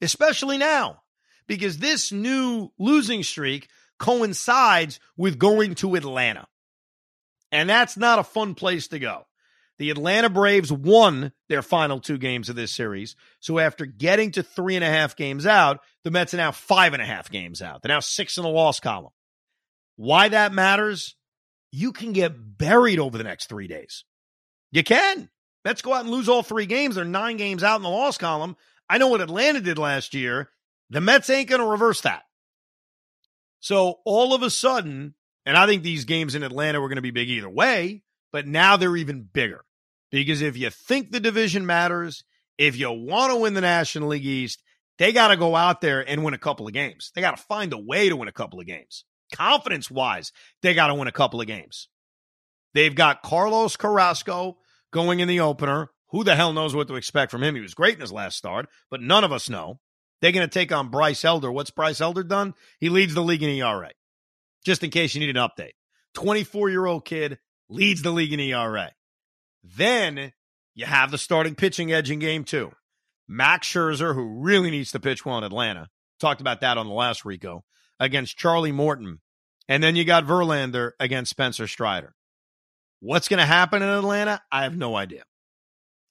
especially 0.00 0.58
now, 0.58 1.02
because 1.46 1.78
this 1.78 2.10
new 2.10 2.70
losing 2.78 3.22
streak 3.22 3.68
coincides 3.98 4.98
with 5.16 5.38
going 5.38 5.76
to 5.76 5.94
Atlanta. 5.94 6.48
And 7.52 7.68
that's 7.68 7.96
not 7.96 8.18
a 8.18 8.24
fun 8.24 8.54
place 8.54 8.88
to 8.88 8.98
go. 8.98 9.26
The 9.82 9.90
Atlanta 9.90 10.30
Braves 10.30 10.70
won 10.70 11.32
their 11.48 11.60
final 11.60 11.98
two 11.98 12.16
games 12.16 12.48
of 12.48 12.54
this 12.54 12.70
series. 12.70 13.16
So 13.40 13.58
after 13.58 13.84
getting 13.84 14.30
to 14.30 14.44
three 14.44 14.76
and 14.76 14.84
a 14.84 14.88
half 14.88 15.16
games 15.16 15.44
out, 15.44 15.80
the 16.04 16.12
Mets 16.12 16.32
are 16.34 16.36
now 16.36 16.52
five 16.52 16.92
and 16.92 17.02
a 17.02 17.04
half 17.04 17.32
games 17.32 17.60
out. 17.60 17.82
They're 17.82 17.92
now 17.92 17.98
six 17.98 18.36
in 18.36 18.44
the 18.44 18.48
loss 18.48 18.78
column. 18.78 19.10
Why 19.96 20.28
that 20.28 20.52
matters? 20.52 21.16
You 21.72 21.90
can 21.90 22.12
get 22.12 22.58
buried 22.58 23.00
over 23.00 23.18
the 23.18 23.24
next 23.24 23.48
three 23.48 23.66
days. 23.66 24.04
You 24.70 24.84
can. 24.84 25.28
Mets 25.64 25.82
go 25.82 25.92
out 25.92 26.02
and 26.02 26.10
lose 26.10 26.28
all 26.28 26.44
three 26.44 26.66
games. 26.66 26.94
They're 26.94 27.04
nine 27.04 27.36
games 27.36 27.64
out 27.64 27.74
in 27.74 27.82
the 27.82 27.88
loss 27.88 28.18
column. 28.18 28.54
I 28.88 28.98
know 28.98 29.08
what 29.08 29.20
Atlanta 29.20 29.60
did 29.60 29.78
last 29.78 30.14
year. 30.14 30.50
The 30.90 31.00
Mets 31.00 31.28
ain't 31.28 31.48
going 31.48 31.60
to 31.60 31.66
reverse 31.66 32.02
that. 32.02 32.22
So 33.58 33.98
all 34.04 34.32
of 34.32 34.44
a 34.44 34.50
sudden, 34.50 35.14
and 35.44 35.56
I 35.56 35.66
think 35.66 35.82
these 35.82 36.04
games 36.04 36.36
in 36.36 36.44
Atlanta 36.44 36.80
were 36.80 36.88
going 36.88 36.94
to 36.94 37.02
be 37.02 37.10
big 37.10 37.30
either 37.30 37.50
way, 37.50 38.04
but 38.32 38.46
now 38.46 38.76
they're 38.76 38.96
even 38.96 39.22
bigger. 39.24 39.64
Because 40.12 40.42
if 40.42 40.56
you 40.56 40.70
think 40.70 41.10
the 41.10 41.18
division 41.18 41.66
matters, 41.66 42.22
if 42.58 42.76
you 42.76 42.92
want 42.92 43.32
to 43.32 43.38
win 43.38 43.54
the 43.54 43.62
National 43.62 44.10
League 44.10 44.26
East, 44.26 44.62
they 44.98 45.12
got 45.12 45.28
to 45.28 45.36
go 45.36 45.56
out 45.56 45.80
there 45.80 46.06
and 46.08 46.22
win 46.22 46.34
a 46.34 46.38
couple 46.38 46.66
of 46.66 46.74
games. 46.74 47.10
They 47.14 47.22
got 47.22 47.36
to 47.36 47.42
find 47.42 47.72
a 47.72 47.78
way 47.78 48.08
to 48.08 48.16
win 48.16 48.28
a 48.28 48.32
couple 48.32 48.60
of 48.60 48.66
games. 48.66 49.04
Confidence 49.34 49.90
wise, 49.90 50.30
they 50.60 50.74
got 50.74 50.88
to 50.88 50.94
win 50.94 51.08
a 51.08 51.12
couple 51.12 51.40
of 51.40 51.46
games. 51.46 51.88
They've 52.74 52.94
got 52.94 53.22
Carlos 53.22 53.76
Carrasco 53.76 54.58
going 54.92 55.20
in 55.20 55.28
the 55.28 55.40
opener. 55.40 55.88
Who 56.10 56.24
the 56.24 56.36
hell 56.36 56.52
knows 56.52 56.74
what 56.74 56.88
to 56.88 56.96
expect 56.96 57.30
from 57.30 57.42
him? 57.42 57.54
He 57.54 57.62
was 57.62 57.72
great 57.72 57.94
in 57.94 58.02
his 58.02 58.12
last 58.12 58.36
start, 58.36 58.68
but 58.90 59.00
none 59.00 59.24
of 59.24 59.32
us 59.32 59.48
know. 59.48 59.80
They're 60.20 60.32
going 60.32 60.46
to 60.46 60.52
take 60.52 60.70
on 60.70 60.90
Bryce 60.90 61.24
Elder. 61.24 61.50
What's 61.50 61.70
Bryce 61.70 62.02
Elder 62.02 62.22
done? 62.22 62.52
He 62.78 62.90
leads 62.90 63.14
the 63.14 63.22
league 63.22 63.42
in 63.42 63.48
ERA. 63.48 63.90
Just 64.64 64.84
in 64.84 64.90
case 64.90 65.14
you 65.14 65.20
need 65.20 65.34
an 65.34 65.48
update. 65.48 65.72
24 66.14 66.68
year 66.68 66.84
old 66.84 67.06
kid 67.06 67.38
leads 67.70 68.02
the 68.02 68.10
league 68.10 68.32
in 68.32 68.40
ERA. 68.40 68.90
Then 69.62 70.32
you 70.74 70.86
have 70.86 71.10
the 71.10 71.18
starting 71.18 71.54
pitching 71.54 71.92
edge 71.92 72.10
in 72.10 72.18
game 72.18 72.44
two. 72.44 72.72
Max 73.28 73.68
Scherzer, 73.68 74.14
who 74.14 74.40
really 74.40 74.70
needs 74.70 74.92
to 74.92 75.00
pitch 75.00 75.24
well 75.24 75.38
in 75.38 75.44
Atlanta. 75.44 75.88
Talked 76.20 76.40
about 76.40 76.60
that 76.60 76.78
on 76.78 76.86
the 76.86 76.92
last 76.92 77.24
Rico 77.24 77.64
against 77.98 78.36
Charlie 78.36 78.72
Morton. 78.72 79.20
And 79.68 79.82
then 79.82 79.96
you 79.96 80.04
got 80.04 80.26
Verlander 80.26 80.92
against 80.98 81.30
Spencer 81.30 81.66
Strider. 81.66 82.14
What's 83.00 83.28
going 83.28 83.38
to 83.38 83.46
happen 83.46 83.82
in 83.82 83.88
Atlanta? 83.88 84.40
I 84.50 84.64
have 84.64 84.76
no 84.76 84.96
idea. 84.96 85.24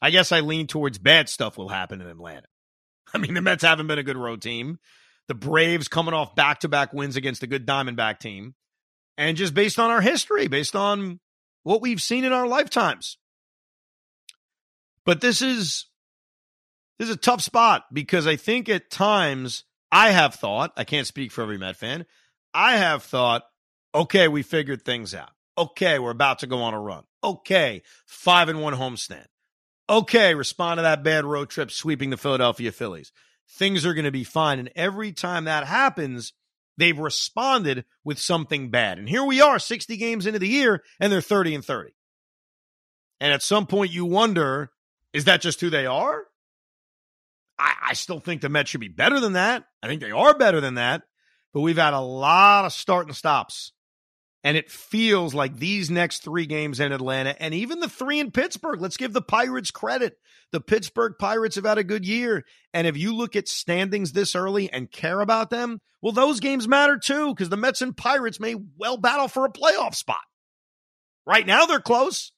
I 0.01 0.09
guess 0.09 0.31
I 0.31 0.39
lean 0.39 0.67
towards 0.67 0.97
bad 0.97 1.29
stuff 1.29 1.57
will 1.57 1.69
happen 1.69 2.01
in 2.01 2.07
Atlanta. 2.07 2.47
I 3.13 3.17
mean, 3.17 3.33
the 3.33 3.41
Mets 3.41 3.63
haven't 3.63 3.87
been 3.87 3.99
a 3.99 4.03
good 4.03 4.17
road 4.17 4.41
team. 4.41 4.79
The 5.27 5.35
Braves 5.35 5.87
coming 5.87 6.13
off 6.13 6.35
back 6.35 6.61
to 6.61 6.69
back 6.69 6.93
wins 6.93 7.15
against 7.15 7.43
a 7.43 7.47
good 7.47 7.67
Diamondback 7.67 8.19
team. 8.19 8.55
And 9.17 9.37
just 9.37 9.53
based 9.53 9.79
on 9.79 9.91
our 9.91 10.01
history, 10.01 10.47
based 10.47 10.75
on 10.75 11.19
what 11.63 11.81
we've 11.81 12.01
seen 12.01 12.23
in 12.23 12.33
our 12.33 12.47
lifetimes. 12.47 13.17
But 15.05 15.21
this 15.21 15.41
is 15.41 15.85
this 16.99 17.09
is 17.09 17.15
a 17.15 17.19
tough 17.19 17.41
spot 17.41 17.85
because 17.91 18.27
I 18.27 18.35
think 18.35 18.69
at 18.69 18.91
times 18.91 19.63
I 19.91 20.11
have 20.11 20.35
thought, 20.35 20.71
I 20.77 20.83
can't 20.83 21.07
speak 21.07 21.31
for 21.31 21.41
every 21.41 21.57
Met 21.57 21.75
fan, 21.75 22.05
I 22.53 22.77
have 22.77 23.03
thought, 23.03 23.43
okay, 23.93 24.27
we 24.27 24.43
figured 24.43 24.83
things 24.83 25.15
out. 25.15 25.31
Okay, 25.57 25.99
we're 25.99 26.11
about 26.11 26.39
to 26.39 26.47
go 26.47 26.59
on 26.59 26.73
a 26.73 26.79
run. 26.79 27.03
Okay, 27.23 27.81
five 28.05 28.49
and 28.49 28.61
one 28.61 28.73
homestand. 28.73 29.25
Okay, 29.89 30.35
respond 30.35 30.77
to 30.77 30.83
that 30.83 31.03
bad 31.03 31.25
road 31.25 31.49
trip 31.49 31.71
sweeping 31.71 32.09
the 32.09 32.17
Philadelphia 32.17 32.71
Phillies. 32.71 33.11
Things 33.49 33.85
are 33.85 33.93
going 33.93 34.05
to 34.05 34.11
be 34.11 34.23
fine. 34.23 34.59
And 34.59 34.71
every 34.75 35.11
time 35.11 35.45
that 35.45 35.67
happens, 35.67 36.33
they've 36.77 36.97
responded 36.97 37.83
with 38.03 38.17
something 38.17 38.69
bad. 38.69 38.97
And 38.97 39.09
here 39.09 39.25
we 39.25 39.41
are, 39.41 39.59
60 39.59 39.97
games 39.97 40.25
into 40.25 40.39
the 40.39 40.47
year, 40.47 40.83
and 40.99 41.11
they're 41.11 41.19
30 41.19 41.55
and 41.55 41.65
30. 41.65 41.91
And 43.19 43.33
at 43.33 43.43
some 43.43 43.67
point, 43.67 43.91
you 43.91 44.05
wonder 44.05 44.71
is 45.13 45.25
that 45.25 45.41
just 45.41 45.61
who 45.61 45.69
they 45.69 45.85
are? 45.85 46.23
I, 47.59 47.73
I 47.89 47.93
still 47.93 48.19
think 48.19 48.41
the 48.41 48.49
Mets 48.49 48.69
should 48.69 48.81
be 48.81 48.87
better 48.87 49.19
than 49.19 49.33
that. 49.33 49.65
I 49.83 49.87
think 49.87 50.01
they 50.01 50.11
are 50.11 50.37
better 50.37 50.61
than 50.61 50.75
that. 50.75 51.03
But 51.53 51.61
we've 51.61 51.77
had 51.77 51.93
a 51.93 51.99
lot 51.99 52.65
of 52.65 52.73
start 52.73 53.07
and 53.07 53.15
stops 53.15 53.73
and 54.43 54.57
it 54.57 54.71
feels 54.71 55.33
like 55.33 55.55
these 55.55 55.91
next 55.91 56.23
three 56.23 56.45
games 56.45 56.79
in 56.79 56.91
Atlanta 56.91 57.39
and 57.41 57.53
even 57.53 57.79
the 57.79 57.89
three 57.89 58.19
in 58.19 58.31
Pittsburgh, 58.31 58.81
let's 58.81 58.97
give 58.97 59.13
the 59.13 59.21
Pirates 59.21 59.69
credit. 59.69 60.17
The 60.51 60.61
Pittsburgh 60.61 61.13
Pirates 61.19 61.55
have 61.55 61.65
had 61.65 61.77
a 61.77 61.83
good 61.83 62.05
year. 62.05 62.43
And 62.73 62.87
if 62.87 62.97
you 62.97 63.15
look 63.15 63.35
at 63.35 63.47
standings 63.47 64.11
this 64.11 64.35
early 64.35 64.71
and 64.71 64.91
care 64.91 65.21
about 65.21 65.51
them, 65.51 65.79
well, 66.01 66.11
those 66.11 66.39
games 66.39 66.67
matter 66.67 66.97
too, 66.97 67.29
because 67.29 67.49
the 67.49 67.57
Mets 67.57 67.81
and 67.81 67.95
Pirates 67.95 68.39
may 68.39 68.55
well 68.77 68.97
battle 68.97 69.27
for 69.27 69.45
a 69.45 69.51
playoff 69.51 69.93
spot. 69.93 70.21
Right 71.25 71.45
now, 71.45 71.67
they're 71.67 71.79
close. 71.79 72.31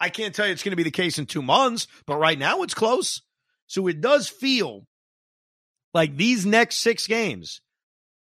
I 0.00 0.08
can't 0.08 0.34
tell 0.34 0.46
you 0.46 0.52
it's 0.52 0.62
going 0.62 0.72
to 0.72 0.76
be 0.76 0.82
the 0.82 0.90
case 0.90 1.18
in 1.18 1.26
two 1.26 1.42
months, 1.42 1.86
but 2.06 2.16
right 2.16 2.38
now 2.38 2.62
it's 2.62 2.74
close. 2.74 3.22
So 3.66 3.86
it 3.86 4.00
does 4.00 4.28
feel 4.28 4.86
like 5.94 6.16
these 6.16 6.44
next 6.44 6.76
six 6.76 7.06
games 7.06 7.60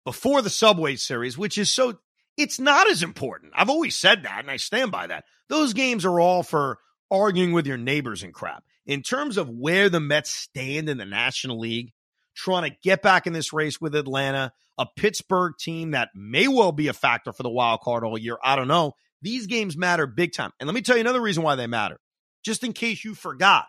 before 0.05 0.43
the 0.43 0.51
Subway 0.51 0.97
Series, 0.97 1.37
which 1.37 1.59
is 1.59 1.71
so 1.71 1.99
it's 2.37 2.61
not 2.61 2.89
as 2.89 3.03
important. 3.03 3.53
I've 3.55 3.71
always 3.71 3.97
said 3.97 4.23
that, 4.23 4.41
and 4.41 4.51
I 4.51 4.57
stand 4.57 4.93
by 4.93 5.09
that. 5.09 5.25
Those 5.49 5.73
games 5.73 6.05
are 6.05 6.21
all 6.21 6.43
for 6.43 6.79
arguing 7.11 7.53
with 7.53 7.67
your 7.67 7.79
neighbors 7.79 8.23
and 8.23 8.33
crap. 8.33 8.63
In 8.85 9.03
terms 9.03 9.37
of 9.37 9.49
where 9.49 9.89
the 9.89 10.01
Mets 10.01 10.31
stand 10.31 10.89
in 10.89 10.99
the 10.99 11.05
National 11.05 11.59
League, 11.59 11.93
trying 12.37 12.71
to 12.71 12.77
get 12.83 13.03
back 13.03 13.27
in 13.27 13.33
this 13.33 13.53
race 13.53 13.81
with 13.81 13.95
Atlanta, 13.95 14.53
a 14.79 14.87
Pittsburgh 14.97 15.55
team 15.59 15.93
that 15.93 16.11
may 16.15 16.47
well 16.47 16.73
be 16.73 16.89
a 16.89 16.93
factor 16.93 17.33
for 17.33 17.43
the 17.43 17.51
wild 17.51 17.81
card 17.81 18.05
all 18.05 18.19
year. 18.19 18.37
I 18.43 18.57
don't 18.57 18.69
know. 18.69 18.95
These 19.23 19.47
games 19.47 19.77
matter 19.77 20.07
big 20.07 20.33
time. 20.33 20.53
And 20.61 20.67
let 20.67 20.75
me 20.75 20.83
tell 20.83 20.97
you 20.97 21.01
another 21.01 21.21
reason 21.21 21.43
why 21.43 21.55
they 21.55 21.67
matter, 21.67 21.99
just 22.45 22.65
in 22.65 22.73
case 22.73 23.05
you 23.05 23.15
forgot, 23.15 23.67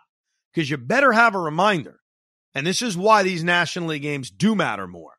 because 0.52 0.68
you 0.68 0.76
better 0.76 1.12
have 1.12 1.34
a 1.34 1.40
reminder. 1.40 2.00
And 2.54 2.66
this 2.66 2.82
is 2.82 2.96
why 2.96 3.22
these 3.22 3.44
National 3.44 3.88
League 3.88 4.02
games 4.02 4.30
do 4.30 4.54
matter 4.54 4.86
more. 4.86 5.12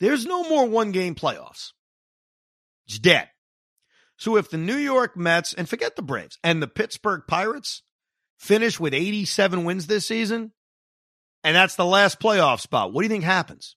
There's 0.00 0.26
no 0.26 0.48
more 0.48 0.66
one 0.66 0.92
game 0.92 1.14
playoffs. 1.14 1.72
It's 2.86 2.98
dead. 2.98 3.28
So 4.16 4.36
if 4.36 4.50
the 4.50 4.58
New 4.58 4.76
York 4.76 5.16
Mets, 5.16 5.54
and 5.54 5.68
forget 5.68 5.96
the 5.96 6.02
Braves, 6.02 6.38
and 6.44 6.62
the 6.62 6.68
Pittsburgh 6.68 7.22
Pirates 7.26 7.82
finish 8.38 8.78
with 8.78 8.94
87 8.94 9.64
wins 9.64 9.86
this 9.86 10.06
season, 10.06 10.52
and 11.44 11.56
that's 11.56 11.76
the 11.76 11.84
last 11.84 12.20
playoff 12.20 12.60
spot, 12.60 12.92
what 12.92 13.02
do 13.02 13.06
you 13.06 13.08
think 13.08 13.24
happens? 13.24 13.76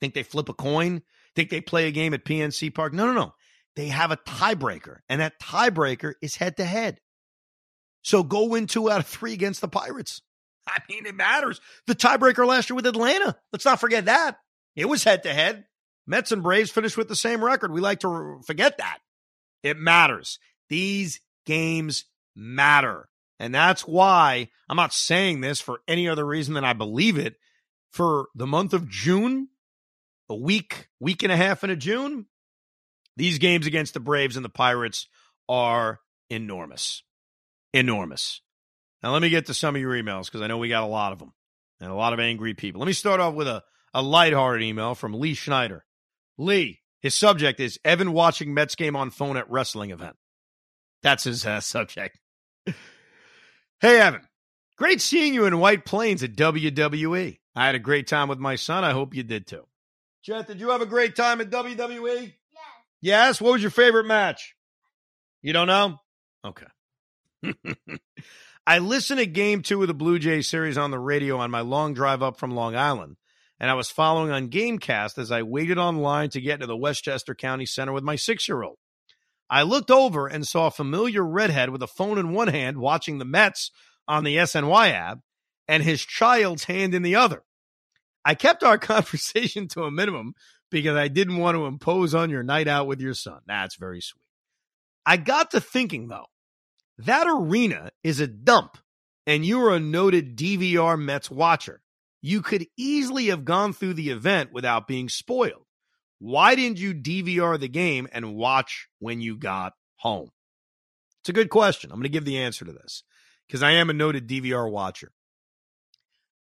Think 0.00 0.14
they 0.14 0.22
flip 0.22 0.48
a 0.48 0.54
coin? 0.54 1.02
Think 1.34 1.50
they 1.50 1.60
play 1.60 1.86
a 1.86 1.92
game 1.92 2.14
at 2.14 2.24
PNC 2.24 2.74
Park? 2.74 2.92
No, 2.92 3.06
no, 3.06 3.12
no. 3.12 3.32
They 3.76 3.88
have 3.88 4.10
a 4.10 4.16
tiebreaker, 4.16 4.98
and 5.08 5.20
that 5.20 5.40
tiebreaker 5.40 6.14
is 6.20 6.36
head 6.36 6.56
to 6.56 6.64
head. 6.64 7.00
So 8.02 8.22
go 8.22 8.44
win 8.44 8.66
two 8.66 8.90
out 8.90 9.00
of 9.00 9.06
three 9.06 9.32
against 9.32 9.60
the 9.60 9.68
Pirates. 9.68 10.22
I 10.66 10.80
mean, 10.88 11.06
it 11.06 11.14
matters. 11.14 11.60
The 11.86 11.94
tiebreaker 11.94 12.46
last 12.46 12.70
year 12.70 12.76
with 12.76 12.86
Atlanta. 12.86 13.36
Let's 13.52 13.64
not 13.64 13.80
forget 13.80 14.06
that. 14.06 14.38
It 14.76 14.88
was 14.88 15.04
head 15.04 15.22
to 15.24 15.32
head. 15.32 15.64
Mets 16.06 16.32
and 16.32 16.42
Braves 16.42 16.70
finished 16.70 16.96
with 16.96 17.08
the 17.08 17.16
same 17.16 17.44
record. 17.44 17.72
We 17.72 17.80
like 17.80 18.00
to 18.00 18.40
forget 18.44 18.78
that. 18.78 18.98
It 19.62 19.76
matters. 19.76 20.38
These 20.68 21.20
games 21.46 22.04
matter. 22.34 23.08
And 23.38 23.54
that's 23.54 23.82
why 23.82 24.48
I'm 24.68 24.76
not 24.76 24.92
saying 24.92 25.40
this 25.40 25.60
for 25.60 25.80
any 25.88 26.08
other 26.08 26.24
reason 26.24 26.54
than 26.54 26.64
I 26.64 26.72
believe 26.72 27.18
it. 27.18 27.36
For 27.92 28.28
the 28.34 28.46
month 28.46 28.72
of 28.72 28.88
June, 28.88 29.48
a 30.28 30.34
week, 30.36 30.88
week 31.00 31.22
and 31.24 31.32
a 31.32 31.36
half 31.36 31.64
into 31.64 31.74
June, 31.74 32.26
these 33.16 33.38
games 33.38 33.66
against 33.66 33.94
the 33.94 34.00
Braves 34.00 34.36
and 34.36 34.44
the 34.44 34.50
Pirates 34.50 35.08
are 35.48 36.00
enormous. 36.28 37.02
Enormous. 37.72 38.40
Now, 39.02 39.12
let 39.12 39.22
me 39.22 39.30
get 39.30 39.46
to 39.46 39.54
some 39.54 39.74
of 39.74 39.80
your 39.80 39.92
emails 39.92 40.26
because 40.26 40.42
I 40.42 40.46
know 40.46 40.58
we 40.58 40.68
got 40.68 40.82
a 40.82 40.86
lot 40.86 41.12
of 41.12 41.18
them 41.18 41.32
and 41.80 41.90
a 41.90 41.94
lot 41.94 42.12
of 42.12 42.20
angry 42.20 42.54
people. 42.54 42.80
Let 42.80 42.86
me 42.86 42.92
start 42.92 43.20
off 43.20 43.34
with 43.34 43.48
a, 43.48 43.62
a 43.94 44.02
lighthearted 44.02 44.62
email 44.62 44.94
from 44.94 45.14
Lee 45.14 45.34
Schneider. 45.34 45.84
Lee, 46.38 46.80
his 47.00 47.16
subject 47.16 47.60
is 47.60 47.80
Evan 47.84 48.12
watching 48.12 48.54
Mets 48.54 48.74
game 48.74 48.96
on 48.96 49.10
phone 49.10 49.36
at 49.36 49.50
wrestling 49.50 49.90
event. 49.90 50.16
That's 51.02 51.24
his 51.24 51.46
uh, 51.46 51.60
subject. 51.60 52.18
hey, 52.66 54.00
Evan. 54.00 54.22
Great 54.76 55.00
seeing 55.00 55.34
you 55.34 55.44
in 55.46 55.58
White 55.58 55.84
Plains 55.84 56.22
at 56.22 56.36
WWE. 56.36 57.38
I 57.54 57.66
had 57.66 57.74
a 57.74 57.80
great 57.80 58.06
time 58.06 58.28
with 58.28 58.38
my 58.38 58.56
son. 58.56 58.84
I 58.84 58.92
hope 58.92 59.14
you 59.14 59.22
did 59.22 59.46
too. 59.46 59.66
Chet, 60.22 60.46
did 60.46 60.60
you 60.60 60.70
have 60.70 60.82
a 60.82 60.86
great 60.86 61.16
time 61.16 61.40
at 61.40 61.50
WWE? 61.50 62.32
Yes. 63.00 63.40
What 63.40 63.52
was 63.52 63.62
your 63.62 63.70
favorite 63.70 64.06
match? 64.06 64.54
You 65.42 65.52
don't 65.52 65.66
know? 65.66 65.98
Okay. 66.44 66.66
I 68.66 68.78
listened 68.78 69.20
to 69.20 69.26
game 69.26 69.62
two 69.62 69.80
of 69.82 69.88
the 69.88 69.94
Blue 69.94 70.18
Jays 70.18 70.48
series 70.48 70.76
on 70.76 70.90
the 70.90 70.98
radio 70.98 71.38
on 71.38 71.50
my 71.50 71.60
long 71.60 71.94
drive 71.94 72.22
up 72.22 72.38
from 72.38 72.50
Long 72.50 72.76
Island 72.76 73.16
and 73.60 73.70
I 73.70 73.74
was 73.74 73.90
following 73.90 74.32
on 74.32 74.48
Gamecast 74.48 75.18
as 75.18 75.30
I 75.30 75.42
waited 75.42 75.76
online 75.76 76.30
to 76.30 76.40
get 76.40 76.60
to 76.60 76.66
the 76.66 76.76
Westchester 76.76 77.34
County 77.34 77.66
Center 77.66 77.92
with 77.92 78.02
my 78.02 78.16
six 78.16 78.48
year 78.48 78.62
old. 78.62 78.78
I 79.50 79.62
looked 79.62 79.90
over 79.90 80.26
and 80.26 80.48
saw 80.48 80.68
a 80.68 80.72
familiar 80.72 81.22
redhead 81.22 81.68
with 81.68 81.82
a 81.82 81.86
phone 81.86 82.18
in 82.18 82.32
one 82.32 82.48
hand 82.48 82.78
watching 82.78 83.18
the 83.18 83.24
Mets 83.26 83.70
on 84.08 84.24
the 84.24 84.36
SNY 84.36 84.92
app 84.92 85.18
and 85.68 85.82
his 85.82 86.04
child's 86.04 86.64
hand 86.64 86.94
in 86.94 87.02
the 87.02 87.16
other. 87.16 87.42
I 88.24 88.34
kept 88.34 88.64
our 88.64 88.78
conversation 88.78 89.68
to 89.68 89.84
a 89.84 89.90
minimum 89.90 90.34
because 90.70 90.96
I 90.96 91.08
didn't 91.08 91.38
want 91.38 91.56
to 91.56 91.66
impose 91.66 92.14
on 92.14 92.30
your 92.30 92.42
night 92.42 92.68
out 92.68 92.86
with 92.86 93.00
your 93.00 93.14
son. 93.14 93.40
That's 93.46 93.76
very 93.76 94.00
sweet. 94.00 94.22
I 95.04 95.16
got 95.16 95.52
to 95.52 95.60
thinking, 95.60 96.08
though, 96.08 96.26
that 96.98 97.26
arena 97.26 97.90
is 98.04 98.20
a 98.20 98.26
dump, 98.26 98.78
and 99.26 99.44
you 99.44 99.60
are 99.62 99.74
a 99.74 99.80
noted 99.80 100.36
DVR 100.36 101.00
Mets 101.00 101.30
watcher 101.30 101.82
you 102.22 102.42
could 102.42 102.66
easily 102.76 103.26
have 103.26 103.44
gone 103.44 103.72
through 103.72 103.94
the 103.94 104.10
event 104.10 104.52
without 104.52 104.86
being 104.86 105.08
spoiled. 105.08 105.64
Why 106.18 106.54
didn't 106.54 106.78
you 106.78 106.94
DVR 106.94 107.58
the 107.58 107.68
game 107.68 108.08
and 108.12 108.34
watch 108.34 108.88
when 108.98 109.20
you 109.20 109.36
got 109.36 109.72
home? 109.96 110.30
It's 111.22 111.30
a 111.30 111.34
good 111.34 111.50
question. 111.50 111.90
I'm 111.90 111.96
going 111.96 112.04
to 112.04 112.10
give 112.10 112.24
the 112.24 112.38
answer 112.38 112.64
to 112.64 112.72
this 112.72 113.04
because 113.46 113.62
I 113.62 113.72
am 113.72 113.88
a 113.90 113.94
noted 113.94 114.28
DVR 114.28 114.70
watcher. 114.70 115.12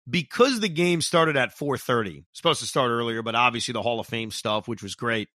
Because 0.08 0.60
the 0.60 0.70
game 0.70 1.02
started 1.02 1.36
at 1.36 1.58
4:30, 1.58 2.26
supposed 2.32 2.60
to 2.60 2.68
start 2.68 2.92
earlier, 2.92 3.24
but 3.24 3.36
obviously 3.36 3.72
the 3.72 3.82
Hall 3.82 4.00
of 4.00 4.08
Fame 4.08 4.32
stuff, 4.32 4.68
which 4.68 4.84
was 4.84 4.96
great. 4.96 5.30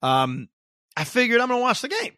Um, 0.00 0.48
I 0.96 1.04
figured 1.04 1.40
I'm 1.40 1.48
going 1.48 1.60
to 1.60 1.62
watch 1.62 1.82
the 1.82 1.88
game. 1.88 2.16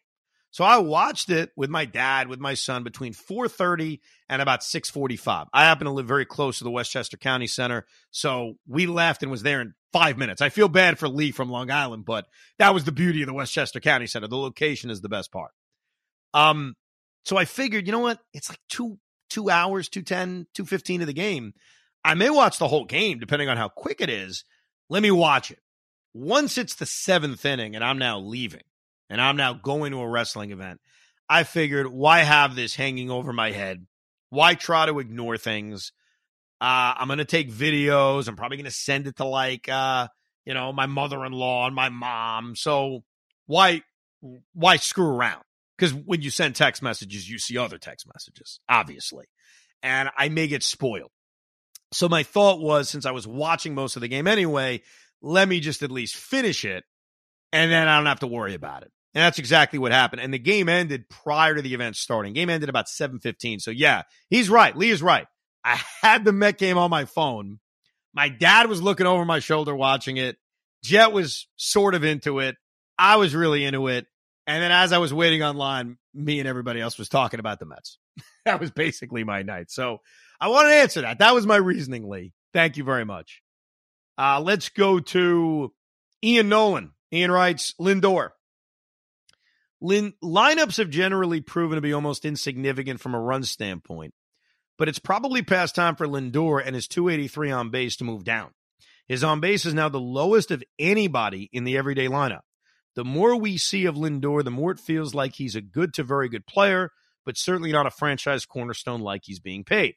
So 0.55 0.63
I 0.63 0.79
watched 0.79 1.31
it 1.31 1.51
with 1.57 1.69
my 1.69 1.85
dad, 1.85 2.29
with 2.29 2.39
my 2.39 2.55
son 2.55 2.85
between 2.85 3.13
4:30 3.13 3.99
and 4.29 4.41
about 4.41 4.63
6:45. 4.63 5.49
I 5.53 5.65
happen 5.65 5.87
to 5.87 5.93
live 5.93 6.07
very 6.07 6.25
close 6.25 6.59
to 6.59 6.65
the 6.65 6.71
Westchester 6.71 7.17
County 7.17 7.49
Center, 7.49 7.87
so 8.13 8.55
we 8.69 8.87
left 8.87 9.25
and 9.25 9.33
was 9.33 9.43
there 9.43 9.61
in 9.61 9.75
5 9.93 10.17
minutes. 10.17 10.41
I 10.41 10.51
feel 10.51 10.69
bad 10.69 10.97
for 10.97 11.09
Lee 11.09 11.33
from 11.33 11.51
Long 11.51 11.73
Island, 11.73 12.05
but 12.05 12.29
that 12.61 12.73
was 12.73 12.85
the 12.85 12.93
beauty 12.93 13.23
of 13.23 13.27
the 13.27 13.35
Westchester 13.35 13.81
County 13.81 14.07
Center. 14.07 14.29
The 14.29 14.37
location 14.37 14.91
is 14.91 15.01
the 15.01 15.09
best 15.09 15.33
part. 15.33 15.51
Um 16.35 16.77
so 17.25 17.37
I 17.37 17.47
figured, 17.47 17.87
you 17.89 17.93
know 17.93 17.99
what? 17.99 18.21
It's 18.33 18.49
like 18.49 18.61
2 18.69 18.97
2 19.31 19.51
hours, 19.51 19.89
210, 19.89 20.47
215 20.55 21.01
of 21.01 21.07
the 21.07 21.13
game. 21.13 21.55
I 22.05 22.15
may 22.15 22.31
watch 22.31 22.59
the 22.59 22.69
whole 22.69 22.85
game 22.85 23.19
depending 23.19 23.49
on 23.49 23.57
how 23.57 23.69
quick 23.69 24.01
it 24.01 24.11
is. 24.11 24.45
Let 24.91 25.03
me 25.03 25.11
watch 25.11 25.51
it. 25.51 25.59
Once 26.13 26.59
it's 26.59 26.75
the 26.75 26.85
7th 26.85 27.45
inning 27.45 27.75
and 27.75 27.85
I'm 27.85 27.99
now 27.99 28.19
leaving 28.19 28.63
and 29.11 29.21
I'm 29.21 29.37
now 29.37 29.55
going 29.55 29.93
to 29.93 30.01
a 30.01 30.09
wrestling 30.09 30.51
event, 30.51 30.81
I 31.29 31.45
figured, 31.45 31.87
why 31.87 32.21
have 32.21 32.55
this 32.55 32.75
hanging 32.75 33.11
over 33.11 33.33
my 33.33 33.51
head? 33.51 33.87
Why 34.31 34.55
try 34.55 34.87
to 34.87 34.99
ignore 34.99 35.39
things? 35.39 35.93
Uh, 36.61 36.95
I'm 36.97 37.09
going 37.09 37.19
to 37.19 37.25
take 37.25 37.51
videos. 37.51 38.29
I'm 38.29 38.37
probably 38.37 38.59
going 38.59 38.65
to 38.67 38.71
send 38.71 39.07
it 39.07 39.17
to 39.17 39.25
like, 39.25 39.69
uh, 39.69 40.09
you 40.45 40.55
know, 40.55 40.73
my 40.73 40.87
mother-in-law 40.87 41.67
and 41.67 41.75
my 41.75 41.89
mom. 41.89 42.55
So 42.57 43.05
why, 43.47 43.83
why 44.53 44.77
screw 44.77 45.09
around? 45.09 45.44
Because 45.77 45.93
when 45.93 46.23
you 46.23 46.31
send 46.31 46.55
text 46.55 46.83
messages, 46.83 47.29
you 47.29 47.39
see 47.39 47.59
other 47.59 47.79
text 47.79 48.07
messages, 48.07 48.61
obviously, 48.69 49.27
and 49.83 50.09
I 50.17 50.29
may 50.29 50.47
get 50.47 50.63
spoiled. 50.63 51.11
So 51.93 52.09
my 52.09 52.23
thought 52.23 52.61
was, 52.61 52.89
since 52.89 53.07
I 53.07 53.11
was 53.13 53.27
watching 53.27 53.75
most 53.75 53.97
of 53.97 54.03
the 54.03 54.09
game 54.09 54.27
anyway, 54.27 54.83
let 55.21 55.49
me 55.49 55.61
just 55.61 55.83
at 55.83 55.91
least 55.91 56.17
finish 56.17 56.65
it, 56.65 56.85
and 57.53 57.71
then 57.73 57.89
I 57.89 57.97
don't 57.97 58.07
have 58.07 58.21
to 58.21 58.27
worry 58.27 58.55
about 58.55 58.83
it. 58.83 58.93
And 59.15 59.23
that's 59.23 59.39
exactly 59.39 59.79
what 59.79 59.93
happened. 59.93 60.23
And 60.23 60.35
the 60.35 60.39
game 60.39 60.69
ended 60.69 61.09
prior 61.09 61.55
to 61.55 61.63
the 61.63 61.73
event 61.73 61.97
starting. 61.97 62.33
Game 62.33 62.51
ended 62.51 62.69
about 62.69 62.89
7:15. 62.89 63.61
So 63.61 63.71
yeah, 63.71 64.03
he's 64.29 64.51
right. 64.51 64.77
Lee 64.77 64.91
is 64.91 65.03
right. 65.03 65.27
I 65.65 65.81
had 66.03 66.25
the 66.25 66.33
Met 66.33 66.59
game 66.59 66.79
on 66.79 66.91
my 66.91 67.05
phone. 67.05 67.61
My 68.13 68.29
dad 68.29 68.69
was 68.69 68.83
looking 68.83 69.07
over 69.07 69.25
my 69.25 69.39
shoulder 69.39 69.75
watching 69.75 70.17
it. 70.17 70.37
Jet 70.83 71.13
was 71.13 71.49
sort 71.57 71.95
of 71.95 72.05
into 72.05 72.41
it. 72.41 72.57
I 72.99 73.17
was 73.17 73.35
really 73.35 73.65
into 73.65 73.89
it. 73.89 74.07
And 74.47 74.63
then 74.63 74.73
as 74.73 74.93
I 74.93 74.99
was 74.99 75.13
waiting 75.13 75.43
online, 75.43 75.97
me 76.13 76.39
and 76.39 76.49
everybody 76.49 76.81
else 76.81 76.99
was 76.99 77.09
talking 77.09 77.41
about 77.41 77.59
the 77.59 77.67
Mets. 77.67 77.99
that 78.45 78.61
was 78.61 78.71
basically 78.71 79.25
my 79.25 79.43
night. 79.43 79.71
So 79.71 79.99
I 80.41 80.49
want 80.49 80.69
to 80.69 80.75
answer 80.75 81.01
that. 81.03 81.19
That 81.19 81.35
was 81.35 81.47
my 81.47 81.57
reasoning, 81.57 82.09
Lee. 82.09 82.33
Thank 82.53 82.77
you 82.77 82.85
very 82.85 83.05
much. 83.05 83.41
Uh, 84.19 84.41
let's 84.41 84.69
go 84.69 85.01
to 85.01 85.73
Ian 86.23 86.49
Nolan. 86.49 86.93
Ian 87.13 87.31
writes 87.31 87.75
Lindor. 87.81 88.31
Lin- 89.81 90.15
lineups 90.23 90.79
have 90.79 90.91
generally 90.91 91.41
proven 91.41 91.77
to 91.77 91.83
be 91.83 91.93
almost 91.93 92.25
insignificant 92.25 93.01
from 93.01 93.15
a 93.15 93.21
run 93.21 93.43
standpoint, 93.43 94.15
but 94.79 94.89
it's 94.89 94.99
probably 94.99 95.43
past 95.43 95.75
time 95.75 95.97
for 95.97 96.07
Lindor 96.07 96.63
and 96.65 96.75
his 96.75 96.89
283 96.89 97.51
on 97.51 97.71
base 97.71 97.97
to 97.97 98.05
move 98.05 98.25
down. 98.25 98.51
His 99.09 99.23
on 99.23 99.41
base 99.41 99.67
is 99.67 99.75
now 99.75 99.89
the 99.89 100.01
lowest 100.01 100.51
of 100.51 100.65
anybody 100.79 101.51
in 101.53 101.65
the 101.65 101.77
everyday 101.77 102.07
lineup. 102.07 102.41
The 102.95 103.05
more 103.05 103.37
we 103.37 103.59
see 103.59 103.87
of 103.87 103.97
Lindor, 103.97 104.45
the 104.45 104.51
more 104.51 104.71
it 104.71 104.79
feels 104.79 105.15
like 105.15 105.35
he's 105.35 105.57
a 105.57 105.61
good 105.61 105.95
to 105.95 106.05
very 106.05 106.29
good 106.29 106.47
player, 106.47 106.91
but 107.25 107.37
certainly 107.37 107.73
not 107.73 107.87
a 107.87 107.91
franchise 107.91 108.47
cornerstone 108.47 109.01
like 109.01 109.23
he's 109.25 109.41
being 109.41 109.65
paid. 109.65 109.95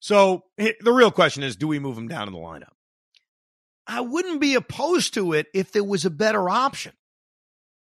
So 0.00 0.44
the 0.56 0.92
real 0.92 1.10
question 1.10 1.42
is 1.42 1.56
do 1.56 1.66
we 1.66 1.78
move 1.78 1.98
him 1.98 2.08
down 2.08 2.28
in 2.28 2.34
the 2.34 2.38
lineup? 2.38 2.74
I 3.86 4.02
wouldn't 4.02 4.40
be 4.40 4.54
opposed 4.54 5.14
to 5.14 5.32
it 5.32 5.46
if 5.54 5.72
there 5.72 5.82
was 5.82 6.04
a 6.04 6.10
better 6.10 6.48
option. 6.48 6.92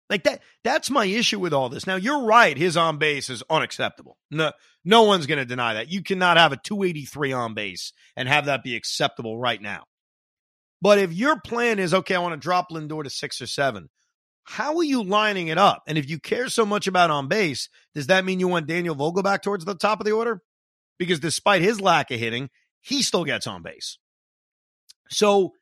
Like 0.09 0.23
that 0.23 0.41
that's 0.63 0.91
my 0.91 1.05
issue 1.05 1.39
with 1.39 1.51
all 1.51 1.67
this. 1.67 1.87
Now 1.87 1.95
you're 1.95 2.25
right, 2.25 2.55
his 2.55 2.77
on 2.77 2.99
base 2.99 3.29
is 3.29 3.43
unacceptable. 3.49 4.17
No 4.29 4.51
no 4.83 5.03
one's 5.03 5.25
going 5.25 5.39
to 5.39 5.45
deny 5.45 5.73
that. 5.73 5.91
You 5.91 6.03
cannot 6.03 6.37
have 6.37 6.51
a 6.51 6.57
283 6.57 7.33
on 7.33 7.53
base 7.55 7.91
and 8.15 8.29
have 8.29 8.45
that 8.45 8.63
be 8.63 8.75
acceptable 8.75 9.37
right 9.37 9.59
now. 9.59 9.85
But 10.81 10.99
if 10.99 11.13
your 11.13 11.39
plan 11.39 11.79
is 11.79 11.93
okay, 11.93 12.15
I 12.15 12.19
want 12.19 12.33
to 12.33 12.37
drop 12.37 12.69
Lindor 12.69 13.03
to 13.03 13.09
6 13.09 13.41
or 13.41 13.47
7. 13.47 13.89
How 14.43 14.77
are 14.77 14.83
you 14.83 15.03
lining 15.03 15.47
it 15.47 15.57
up? 15.57 15.83
And 15.87 15.97
if 15.97 16.07
you 16.09 16.19
care 16.19 16.49
so 16.49 16.65
much 16.65 16.85
about 16.85 17.09
on 17.09 17.27
base, 17.27 17.69
does 17.95 18.07
that 18.07 18.25
mean 18.25 18.39
you 18.39 18.47
want 18.47 18.67
Daniel 18.67 18.93
Vogel 18.93 19.23
back 19.23 19.41
towards 19.41 19.65
the 19.65 19.73
top 19.73 19.99
of 19.99 20.05
the 20.05 20.11
order? 20.11 20.41
Because 20.99 21.19
despite 21.19 21.61
his 21.61 21.81
lack 21.81 22.11
of 22.11 22.19
hitting, 22.19 22.49
he 22.81 23.01
still 23.01 23.25
gets 23.25 23.47
on 23.47 23.63
base. 23.63 23.97
So 25.09 25.53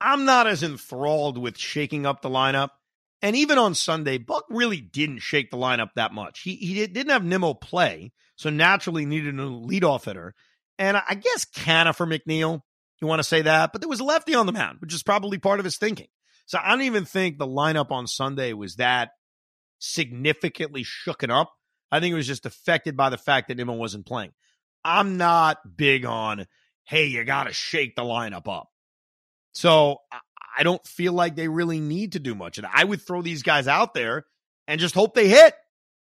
I'm 0.00 0.24
not 0.24 0.48
as 0.48 0.64
enthralled 0.64 1.38
with 1.38 1.56
shaking 1.56 2.04
up 2.04 2.22
the 2.22 2.28
lineup 2.28 2.70
and 3.22 3.36
even 3.36 3.56
on 3.56 3.76
Sunday, 3.76 4.18
Buck 4.18 4.44
really 4.50 4.80
didn't 4.80 5.20
shake 5.20 5.50
the 5.50 5.56
lineup 5.56 5.90
that 5.94 6.12
much. 6.12 6.40
He 6.40 6.56
he 6.56 6.84
didn't 6.86 7.12
have 7.12 7.24
Nimmo 7.24 7.54
play, 7.54 8.12
so 8.34 8.50
naturally 8.50 9.06
needed 9.06 9.38
a 9.38 9.44
leadoff 9.44 10.04
hitter. 10.04 10.34
And 10.78 10.96
I 10.96 11.14
guess 11.14 11.44
Canha 11.44 11.94
for 11.94 12.04
McNeil. 12.04 12.62
You 13.02 13.08
want 13.08 13.18
to 13.18 13.24
say 13.24 13.42
that, 13.42 13.72
but 13.72 13.80
there 13.80 13.88
was 13.88 13.98
a 13.98 14.04
lefty 14.04 14.36
on 14.36 14.46
the 14.46 14.52
mound, 14.52 14.78
which 14.80 14.94
is 14.94 15.02
probably 15.02 15.36
part 15.36 15.58
of 15.58 15.64
his 15.64 15.76
thinking. 15.76 16.06
So 16.46 16.58
I 16.62 16.70
don't 16.70 16.82
even 16.82 17.04
think 17.04 17.36
the 17.36 17.48
lineup 17.48 17.90
on 17.90 18.06
Sunday 18.06 18.52
was 18.52 18.76
that 18.76 19.10
significantly 19.80 20.84
shooken 20.84 21.28
up. 21.28 21.52
I 21.90 21.98
think 21.98 22.12
it 22.12 22.16
was 22.16 22.28
just 22.28 22.46
affected 22.46 22.96
by 22.96 23.10
the 23.10 23.18
fact 23.18 23.48
that 23.48 23.56
Nimmo 23.56 23.74
wasn't 23.74 24.06
playing. 24.06 24.30
I'm 24.84 25.16
not 25.16 25.58
big 25.76 26.06
on, 26.06 26.46
hey, 26.84 27.06
you 27.06 27.24
got 27.24 27.44
to 27.44 27.52
shake 27.52 27.96
the 27.96 28.02
lineup 28.02 28.46
up. 28.46 28.68
So 29.52 29.98
I 30.56 30.62
don't 30.62 30.86
feel 30.86 31.12
like 31.12 31.34
they 31.34 31.48
really 31.48 31.80
need 31.80 32.12
to 32.12 32.20
do 32.20 32.36
much. 32.36 32.58
And 32.58 32.68
I 32.72 32.84
would 32.84 33.02
throw 33.02 33.20
these 33.20 33.42
guys 33.42 33.66
out 33.66 33.94
there 33.94 34.26
and 34.68 34.80
just 34.80 34.94
hope 34.94 35.14
they 35.14 35.28
hit. 35.28 35.54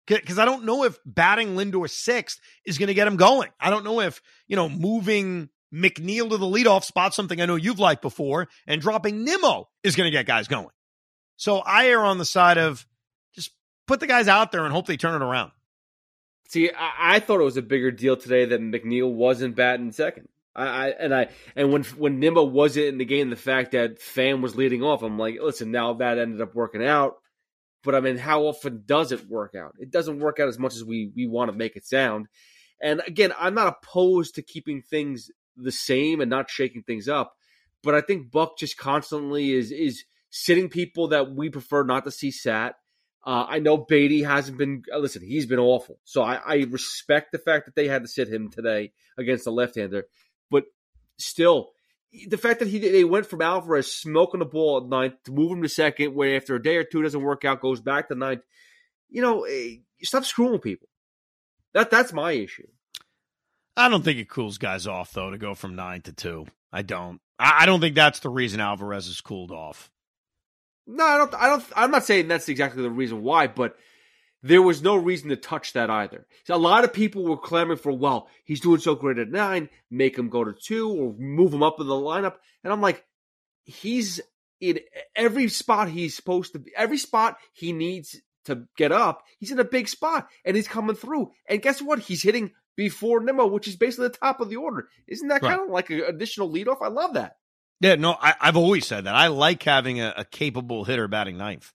Because 0.07 0.39
I 0.39 0.45
don't 0.45 0.65
know 0.65 0.85
if 0.85 0.99
batting 1.07 1.57
Lindor 1.57 1.89
sixth 1.89 2.39
is 2.67 2.77
going 2.77 2.89
to 2.89 2.95
get 2.95 3.07
him 3.07 3.17
going. 3.17 3.49
I 3.59 3.71
don't 3.71 3.85
know 3.85 4.01
if, 4.01 4.21
you 4.47 4.57
know, 4.57 4.69
moving 4.69 5.49
McNeil 5.73 6.29
to 6.31 6.37
the 6.37 6.47
leadoff 6.47 6.85
spot, 6.85 7.15
something 7.15 7.41
I 7.41 7.47
know 7.47 7.57
you've 7.57 7.79
liked 7.79 8.03
before, 8.03 8.49
and 8.67 8.81
dropping 8.81 9.25
Nimmo 9.25 9.69
is 9.83 9.97
going 9.97 10.07
to 10.07 10.17
get 10.17 10.27
guys 10.27 10.49
going. 10.49 10.69
So 11.37 11.59
I 11.59 11.89
err 11.89 12.05
on 12.05 12.19
the 12.19 12.25
side 12.25 12.59
of 12.59 12.87
just 13.35 13.53
put 13.87 14.01
the 14.01 14.07
guys 14.07 14.29
out 14.29 14.53
there 14.53 14.65
and 14.65 14.73
hope 14.73 14.87
they 14.87 14.97
turn 14.97 15.21
it 15.21 15.25
around. 15.25 15.53
See, 16.49 16.71
I, 16.71 17.17
I 17.17 17.21
thought 17.21 17.41
it 17.41 17.45
was 17.45 17.57
a 17.57 17.63
bigger 17.63 17.91
deal 17.91 18.17
today 18.17 18.45
that 18.45 18.61
McNeil 18.61 19.11
wasn't 19.11 19.57
batting 19.57 19.93
second. 19.93 20.29
I, 20.55 20.67
I, 20.67 20.89
and 20.91 21.15
I 21.15 21.29
and 21.57 21.73
when 21.73 21.85
when 21.85 22.21
Nimmo 22.21 22.43
wasn't 22.43 22.87
in 22.87 22.99
the 22.99 23.07
game, 23.07 23.31
the 23.31 23.37
fact 23.37 23.73
that 23.73 24.01
Pham 24.01 24.43
was 24.43 24.55
leading 24.55 24.83
off, 24.83 25.03
I'm 25.03 25.19
like, 25.19 25.39
listen, 25.41 25.71
now 25.71 25.95
that 25.95 26.19
ended 26.19 26.43
up 26.43 26.55
working 26.55 26.85
out. 26.85 27.15
But 27.83 27.95
I 27.95 28.01
mean, 28.01 28.19
how 28.19 28.43
often 28.43 28.83
does 28.85 29.13
it 29.13 29.29
work 29.29 29.55
out? 29.55 29.75
It 29.79 29.91
doesn't 29.91 30.21
work 30.21 30.39
out 30.39 30.49
as 30.49 30.59
much 30.59 30.77
as 30.77 30.85
we 30.85 31.11
we 31.17 31.27
want 31.27 31.51
to 31.51 31.57
make 31.57 31.77
it 31.77 31.87
sound. 31.87 32.27
And 32.81 33.01
again, 33.07 33.33
I'm 33.39 33.55
not 33.55 33.79
opposed 33.83 34.35
to 34.35 34.43
keeping 34.43 34.83
things 34.83 35.31
the 35.57 35.73
same 35.73 36.21
and 36.21 36.31
not 36.31 36.51
shaking 36.51 36.83
things 36.83 37.09
up, 37.09 37.37
but 37.83 37.95
I 37.95 38.01
think 38.01 38.31
Buck 38.31 38.59
just 38.59 38.77
constantly 38.77 39.53
is 39.53 39.71
is 39.71 40.05
sitting 40.31 40.69
people 40.69 41.09
that 41.09 41.35
we 41.35 41.51
prefer 41.51 41.83
not 41.85 42.05
to 42.05 42.11
see 42.11 42.31
sat. 42.31 42.77
Uh, 43.25 43.47
I 43.49 43.61
know 43.61 43.77
Baty 43.77 44.23
hasn't 44.23 44.59
been. 44.59 44.83
Listen, 44.97 45.23
he's 45.23 45.47
been 45.47 45.61
awful. 45.61 45.99
So 46.05 46.23
I, 46.23 46.35
I 46.35 46.55
respect 46.69 47.33
the 47.33 47.39
fact 47.39 47.67
that 47.67 47.75
they 47.77 47.87
had 47.87 48.03
to 48.03 48.09
sit 48.09 48.29
him 48.29 48.51
today 48.51 48.93
against 49.17 49.45
the 49.45 49.53
left-hander 49.53 50.07
but 50.53 50.65
still, 51.19 51.71
the 52.29 52.37
fact 52.37 52.61
that 52.61 52.69
he 52.69 52.79
they 52.79 53.05
went 53.05 53.27
from 53.27 53.41
Alvarez 53.41 53.93
smoking 53.93 54.41
the 54.41 54.47
ball 54.47 54.77
at 54.77 54.89
ninth 54.89 55.15
to 55.25 55.33
move 55.33 55.51
him 55.51 55.63
to 55.63 55.69
second, 55.69 56.15
where 56.15 56.37
after 56.37 56.55
a 56.55 56.63
day 56.63 56.77
or 56.77 56.85
two 56.85 57.03
doesn't 57.03 57.23
work 57.23 57.45
out, 57.45 57.63
goes 57.63 57.81
back 57.81 58.09
to 58.09 58.15
ninth. 58.15 58.43
You 59.09 59.23
know, 59.23 59.45
eh, 59.45 59.77
stop 60.03 60.25
screwing 60.25 60.61
people. 60.61 60.89
That 61.73 61.91
that's 61.91 62.13
my 62.13 62.33
issue. 62.33 62.69
I 63.77 63.89
don't 63.89 64.03
think 64.03 64.19
it 64.19 64.29
cools 64.29 64.59
guys 64.59 64.87
off 64.87 65.13
though 65.13 65.31
to 65.31 65.39
go 65.39 65.55
from 65.55 65.77
nine 65.77 66.03
to 66.03 66.13
two. 66.13 66.47
I 66.73 66.83
don't. 66.83 67.21
I, 67.39 67.67
don't 67.67 67.81
think 67.81 67.97
that's 67.97 68.21
the 68.21 68.31
reason 68.31 68.61
Alvarez 68.61 69.09
is 69.09 69.21
cooled 69.21 69.51
off. 69.51 69.91
No, 70.87 71.05
I 71.05 71.19
don't. 71.19 71.35
I 71.35 71.47
don't. 71.47 71.65
I'm 71.75 71.91
not 71.91 72.05
saying 72.05 72.29
that's 72.29 72.49
exactly 72.49 72.83
the 72.83 72.91
reason 72.91 73.23
why, 73.23 73.47
but 73.47 73.77
there 74.43 74.63
was 74.63 74.83
no 74.83 74.97
reason 74.97 75.29
to 75.31 75.37
touch 75.37 75.73
that 75.73 75.91
either. 75.91 76.27
So 76.45 76.55
a 76.55 76.57
lot 76.57 76.85
of 76.85 76.93
people 76.93 77.25
were 77.25 77.37
clamoring 77.37 77.79
for, 77.79 77.93
well, 77.93 78.29
he's 78.45 78.61
doing 78.61 78.81
so 78.81 78.95
great 78.95 79.19
at 79.19 79.31
nine, 79.31 79.69
make 79.91 80.19
him 80.19 80.29
go 80.29 80.43
to 80.43 80.53
two 80.53 80.91
or 80.91 81.15
move 81.17 81.55
him 81.55 81.63
up 81.63 81.81
in 81.81 81.87
the 81.87 81.95
lineup. 81.95 82.35
And 82.65 82.73
I'm 82.73 82.81
like, 82.81 83.05
he's 83.65 84.21
in 84.61 84.81
every 85.15 85.49
spot 85.49 85.89
he's 85.89 86.17
supposed 86.17 86.53
to 86.53 86.59
be, 86.59 86.73
every 86.77 86.99
spot 86.99 87.37
he 87.53 87.73
needs 87.73 88.21
to 88.47 88.67
get 88.77 88.91
up, 88.91 89.23
he's 89.39 89.53
in 89.53 89.61
a 89.61 89.65
big 89.65 89.89
spot 89.89 90.29
and 90.45 90.57
he's 90.57 90.69
coming 90.69 90.97
through. 90.97 91.31
And 91.47 91.63
guess 91.63 91.81
what? 91.81 92.01
He's 92.01 92.23
hitting 92.23 92.51
before 92.77 93.21
Nimmo, 93.21 93.47
which 93.47 93.69
is 93.69 93.77
basically 93.77 94.09
the 94.09 94.15
top 94.15 94.41
of 94.41 94.49
the 94.49 94.57
order. 94.57 94.89
Isn't 95.07 95.29
that 95.29 95.43
right. 95.43 95.51
kind 95.51 95.63
of 95.63 95.71
like 95.71 95.91
an 95.91 96.03
additional 96.07 96.51
leadoff? 96.51 96.83
I 96.83 96.89
love 96.89 97.15
that. 97.15 97.37
Yeah, 97.81 97.97
no, 97.97 98.17
I, 98.21 98.35
have 98.41 98.57
always 98.57 98.87
said 98.87 99.05
that. 99.05 99.15
I 99.15 99.27
like 99.27 99.63
having 99.63 100.01
a, 100.01 100.15
a 100.19 100.25
capable 100.25 100.85
hitter 100.85 101.09
batting 101.09 101.37
ninth. 101.37 101.73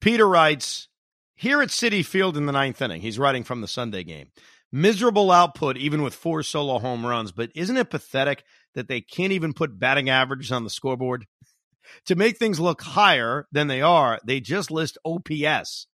Peter 0.00 0.26
writes, 0.26 0.88
here 1.34 1.60
at 1.60 1.70
Citi 1.70 2.04
Field 2.04 2.36
in 2.36 2.46
the 2.46 2.52
ninth 2.52 2.80
inning, 2.80 3.00
he's 3.00 3.18
writing 3.18 3.44
from 3.44 3.60
the 3.60 3.68
Sunday 3.68 4.04
game. 4.04 4.28
Miserable 4.70 5.32
output, 5.32 5.76
even 5.76 6.02
with 6.02 6.14
four 6.14 6.42
solo 6.42 6.78
home 6.78 7.04
runs, 7.04 7.32
but 7.32 7.50
isn't 7.56 7.76
it 7.76 7.90
pathetic 7.90 8.44
that 8.74 8.86
they 8.86 9.00
can't 9.00 9.32
even 9.32 9.52
put 9.52 9.78
batting 9.78 10.08
averages 10.08 10.52
on 10.52 10.64
the 10.64 10.70
scoreboard? 10.70 11.26
to 12.06 12.14
make 12.14 12.36
things 12.36 12.60
look 12.60 12.82
higher 12.82 13.46
than 13.50 13.66
they 13.66 13.82
are, 13.82 14.20
they 14.24 14.38
just 14.38 14.70
list 14.70 14.98
OPS. 15.04 15.86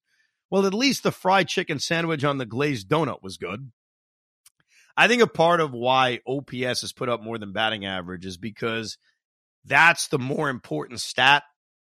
Well, 0.50 0.66
at 0.66 0.74
least 0.74 1.02
the 1.02 1.12
fried 1.12 1.48
chicken 1.48 1.78
sandwich 1.78 2.24
on 2.24 2.38
the 2.38 2.46
glazed 2.46 2.88
donut 2.88 3.22
was 3.22 3.36
good. 3.36 3.70
I 4.96 5.08
think 5.08 5.22
a 5.22 5.26
part 5.26 5.60
of 5.60 5.72
why 5.72 6.20
OPS 6.26 6.82
is 6.82 6.92
put 6.92 7.08
up 7.08 7.22
more 7.22 7.38
than 7.38 7.52
batting 7.52 7.84
average 7.84 8.24
is 8.24 8.38
because 8.38 8.96
that's 9.64 10.08
the 10.08 10.18
more 10.18 10.48
important 10.48 11.00
stat. 11.00 11.42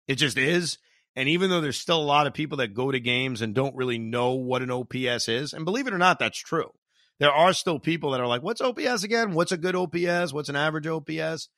It 0.08 0.16
just 0.16 0.38
is. 0.38 0.78
And 1.14 1.28
even 1.28 1.48
though 1.48 1.60
there's 1.60 1.78
still 1.78 2.00
a 2.00 2.04
lot 2.04 2.26
of 2.26 2.34
people 2.34 2.58
that 2.58 2.74
go 2.74 2.90
to 2.90 3.00
games 3.00 3.42
and 3.42 3.54
don't 3.54 3.76
really 3.76 3.98
know 3.98 4.32
what 4.32 4.62
an 4.62 4.70
OPS 4.70 5.28
is, 5.28 5.52
and 5.52 5.64
believe 5.64 5.86
it 5.86 5.94
or 5.94 5.98
not, 5.98 6.18
that's 6.18 6.38
true. 6.38 6.70
There 7.18 7.32
are 7.32 7.54
still 7.54 7.78
people 7.78 8.10
that 8.10 8.20
are 8.20 8.26
like, 8.26 8.42
what's 8.42 8.60
OPS 8.60 9.04
again? 9.04 9.32
What's 9.32 9.52
a 9.52 9.56
good 9.56 9.74
OPS? 9.74 10.32
What's 10.32 10.50
an 10.50 10.56
average 10.56 10.86
OPS? 10.86 11.48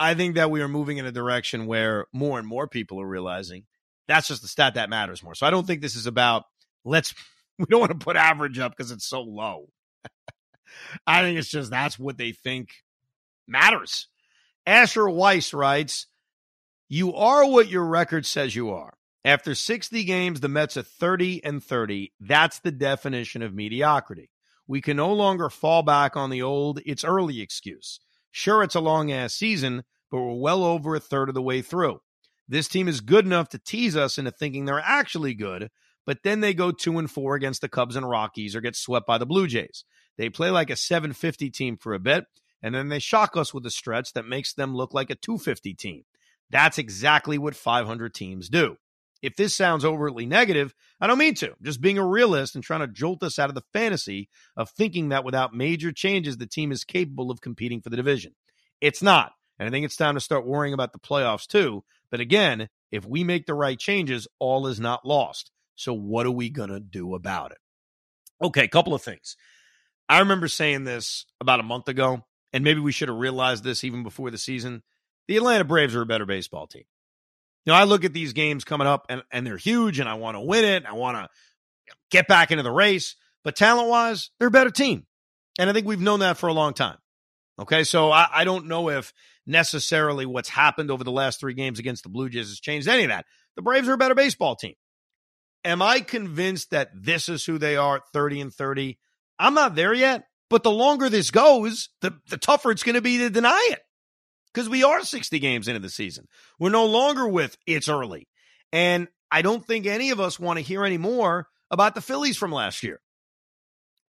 I 0.00 0.14
think 0.14 0.36
that 0.36 0.50
we 0.50 0.62
are 0.62 0.68
moving 0.68 0.96
in 0.98 1.06
a 1.06 1.12
direction 1.12 1.66
where 1.66 2.06
more 2.12 2.38
and 2.38 2.48
more 2.48 2.66
people 2.66 3.00
are 3.00 3.06
realizing 3.06 3.64
that's 4.08 4.28
just 4.28 4.42
the 4.42 4.48
stat 4.48 4.74
that 4.74 4.90
matters 4.90 5.22
more. 5.22 5.34
So 5.34 5.46
I 5.46 5.50
don't 5.50 5.66
think 5.66 5.82
this 5.82 5.96
is 5.96 6.06
about 6.06 6.44
let's, 6.84 7.14
we 7.58 7.66
don't 7.66 7.80
want 7.80 7.92
to 7.92 7.98
put 7.98 8.16
average 8.16 8.58
up 8.58 8.72
because 8.76 8.90
it's 8.90 9.06
so 9.06 9.20
low. 9.20 9.66
I 11.06 11.22
think 11.22 11.38
it's 11.38 11.50
just 11.50 11.70
that's 11.70 11.98
what 11.98 12.18
they 12.18 12.32
think 12.32 12.70
matters. 13.46 14.08
Asher 14.66 15.08
Weiss 15.08 15.52
writes, 15.52 16.06
You 16.88 17.14
are 17.14 17.48
what 17.48 17.68
your 17.68 17.84
record 17.84 18.26
says 18.26 18.56
you 18.56 18.70
are. 18.70 18.94
After 19.24 19.54
60 19.54 20.04
games, 20.04 20.40
the 20.40 20.48
Mets 20.48 20.76
are 20.76 20.82
30 20.82 21.42
and 21.44 21.62
30. 21.62 22.12
That's 22.20 22.58
the 22.60 22.72
definition 22.72 23.42
of 23.42 23.54
mediocrity. 23.54 24.30
We 24.66 24.80
can 24.80 24.96
no 24.96 25.12
longer 25.12 25.50
fall 25.50 25.82
back 25.82 26.16
on 26.16 26.30
the 26.30 26.42
old, 26.42 26.80
it's 26.84 27.04
early 27.04 27.40
excuse. 27.40 28.00
Sure, 28.30 28.62
it's 28.62 28.74
a 28.74 28.80
long 28.80 29.12
ass 29.12 29.34
season, 29.34 29.84
but 30.10 30.20
we're 30.20 30.34
well 30.34 30.64
over 30.64 30.94
a 30.94 31.00
third 31.00 31.28
of 31.28 31.34
the 31.34 31.42
way 31.42 31.62
through. 31.62 32.00
This 32.48 32.68
team 32.68 32.88
is 32.88 33.00
good 33.00 33.24
enough 33.24 33.48
to 33.50 33.58
tease 33.58 33.96
us 33.96 34.18
into 34.18 34.30
thinking 34.30 34.64
they're 34.64 34.80
actually 34.80 35.34
good, 35.34 35.70
but 36.06 36.18
then 36.22 36.40
they 36.40 36.52
go 36.52 36.70
two 36.70 36.98
and 36.98 37.10
four 37.10 37.34
against 37.34 37.60
the 37.60 37.68
Cubs 37.68 37.96
and 37.96 38.08
Rockies 38.08 38.54
or 38.54 38.60
get 38.60 38.76
swept 38.76 39.06
by 39.06 39.18
the 39.18 39.26
Blue 39.26 39.46
Jays. 39.46 39.84
They 40.16 40.28
play 40.28 40.50
like 40.50 40.70
a 40.70 40.76
750 40.76 41.50
team 41.50 41.76
for 41.76 41.94
a 41.94 41.98
bit, 41.98 42.26
and 42.62 42.74
then 42.74 42.88
they 42.88 42.98
shock 42.98 43.36
us 43.36 43.52
with 43.52 43.66
a 43.66 43.70
stretch 43.70 44.12
that 44.12 44.26
makes 44.26 44.54
them 44.54 44.74
look 44.74 44.94
like 44.94 45.10
a 45.10 45.14
250 45.14 45.74
team. 45.74 46.04
That's 46.50 46.78
exactly 46.78 47.38
what 47.38 47.56
500 47.56 48.14
teams 48.14 48.48
do. 48.48 48.76
If 49.22 49.36
this 49.36 49.54
sounds 49.54 49.84
overtly 49.84 50.26
negative, 50.26 50.74
I 51.00 51.06
don't 51.06 51.18
mean 51.18 51.34
to. 51.36 51.48
I'm 51.48 51.56
just 51.62 51.80
being 51.80 51.96
a 51.96 52.06
realist 52.06 52.54
and 52.54 52.62
trying 52.62 52.80
to 52.80 52.86
jolt 52.86 53.22
us 53.22 53.38
out 53.38 53.48
of 53.48 53.54
the 53.54 53.64
fantasy 53.72 54.28
of 54.56 54.68
thinking 54.68 55.08
that 55.08 55.24
without 55.24 55.54
major 55.54 55.92
changes, 55.92 56.36
the 56.36 56.46
team 56.46 56.70
is 56.70 56.84
capable 56.84 57.30
of 57.30 57.40
competing 57.40 57.80
for 57.80 57.88
the 57.88 57.96
division. 57.96 58.34
It's 58.82 59.02
not. 59.02 59.32
And 59.58 59.66
I 59.66 59.70
think 59.70 59.86
it's 59.86 59.96
time 59.96 60.14
to 60.14 60.20
start 60.20 60.46
worrying 60.46 60.74
about 60.74 60.92
the 60.92 60.98
playoffs 60.98 61.46
too. 61.46 61.84
But 62.10 62.20
again, 62.20 62.68
if 62.90 63.06
we 63.06 63.24
make 63.24 63.46
the 63.46 63.54
right 63.54 63.78
changes, 63.78 64.28
all 64.38 64.66
is 64.66 64.78
not 64.78 65.06
lost. 65.06 65.50
So 65.74 65.94
what 65.94 66.26
are 66.26 66.30
we 66.30 66.50
going 66.50 66.70
to 66.70 66.80
do 66.80 67.14
about 67.14 67.52
it? 67.52 67.58
Okay, 68.42 68.64
a 68.64 68.68
couple 68.68 68.94
of 68.94 69.02
things. 69.02 69.36
I 70.08 70.20
remember 70.20 70.48
saying 70.48 70.84
this 70.84 71.26
about 71.40 71.60
a 71.60 71.64
month 71.64 71.88
ago, 71.88 72.24
and 72.52 72.64
maybe 72.64 72.80
we 72.80 72.92
should 72.92 73.08
have 73.08 73.16
realized 73.16 73.64
this 73.64 73.84
even 73.84 74.02
before 74.02 74.30
the 74.30 74.38
season. 74.38 74.82
The 75.28 75.36
Atlanta 75.36 75.64
Braves 75.64 75.94
are 75.94 76.02
a 76.02 76.06
better 76.06 76.26
baseball 76.26 76.66
team. 76.66 76.84
You 77.64 77.72
know, 77.72 77.78
I 77.78 77.84
look 77.84 78.04
at 78.04 78.12
these 78.12 78.34
games 78.34 78.64
coming 78.64 78.86
up 78.86 79.06
and, 79.08 79.22
and 79.32 79.46
they're 79.46 79.56
huge 79.56 79.98
and 79.98 80.08
I 80.08 80.14
want 80.14 80.36
to 80.36 80.40
win 80.40 80.64
it. 80.64 80.84
I 80.84 80.92
want 80.92 81.16
to 81.16 81.28
get 82.10 82.28
back 82.28 82.50
into 82.50 82.62
the 82.62 82.70
race. 82.70 83.16
But 83.42 83.56
talent 83.56 83.88
wise, 83.88 84.30
they're 84.38 84.48
a 84.48 84.50
better 84.50 84.70
team. 84.70 85.06
And 85.58 85.70
I 85.70 85.72
think 85.72 85.86
we've 85.86 86.00
known 86.00 86.20
that 86.20 86.36
for 86.36 86.48
a 86.48 86.52
long 86.52 86.74
time. 86.74 86.98
Okay. 87.58 87.84
So 87.84 88.10
I, 88.10 88.28
I 88.32 88.44
don't 88.44 88.66
know 88.66 88.90
if 88.90 89.14
necessarily 89.46 90.26
what's 90.26 90.48
happened 90.48 90.90
over 90.90 91.04
the 91.04 91.12
last 91.12 91.40
three 91.40 91.54
games 91.54 91.78
against 91.78 92.02
the 92.02 92.08
Blue 92.08 92.28
Jays 92.28 92.48
has 92.48 92.60
changed 92.60 92.88
any 92.88 93.04
of 93.04 93.10
that. 93.10 93.24
The 93.56 93.62
Braves 93.62 93.88
are 93.88 93.94
a 93.94 93.98
better 93.98 94.14
baseball 94.14 94.56
team. 94.56 94.74
Am 95.64 95.80
I 95.80 96.00
convinced 96.00 96.70
that 96.70 96.90
this 96.94 97.28
is 97.28 97.44
who 97.44 97.56
they 97.56 97.76
are 97.76 98.02
30 98.12 98.42
and 98.42 98.54
30? 98.54 98.98
I'm 99.38 99.54
not 99.54 99.74
there 99.74 99.94
yet. 99.94 100.26
But 100.50 100.62
the 100.62 100.70
longer 100.70 101.08
this 101.08 101.30
goes, 101.30 101.88
the, 102.00 102.14
the 102.28 102.36
tougher 102.36 102.70
it's 102.70 102.82
going 102.82 102.94
to 102.94 103.00
be 103.00 103.18
to 103.18 103.30
deny 103.30 103.68
it 103.72 103.80
because 104.52 104.68
we 104.68 104.84
are 104.84 105.02
60 105.02 105.38
games 105.38 105.68
into 105.68 105.80
the 105.80 105.88
season. 105.88 106.26
We're 106.58 106.70
no 106.70 106.86
longer 106.86 107.26
with 107.26 107.56
it's 107.66 107.88
early. 107.88 108.28
And 108.72 109.08
I 109.30 109.42
don't 109.42 109.66
think 109.66 109.86
any 109.86 110.10
of 110.10 110.20
us 110.20 110.38
want 110.38 110.58
to 110.58 110.64
hear 110.64 110.84
any 110.84 110.98
more 110.98 111.48
about 111.70 111.94
the 111.94 112.00
Phillies 112.00 112.36
from 112.36 112.52
last 112.52 112.82
year 112.82 113.00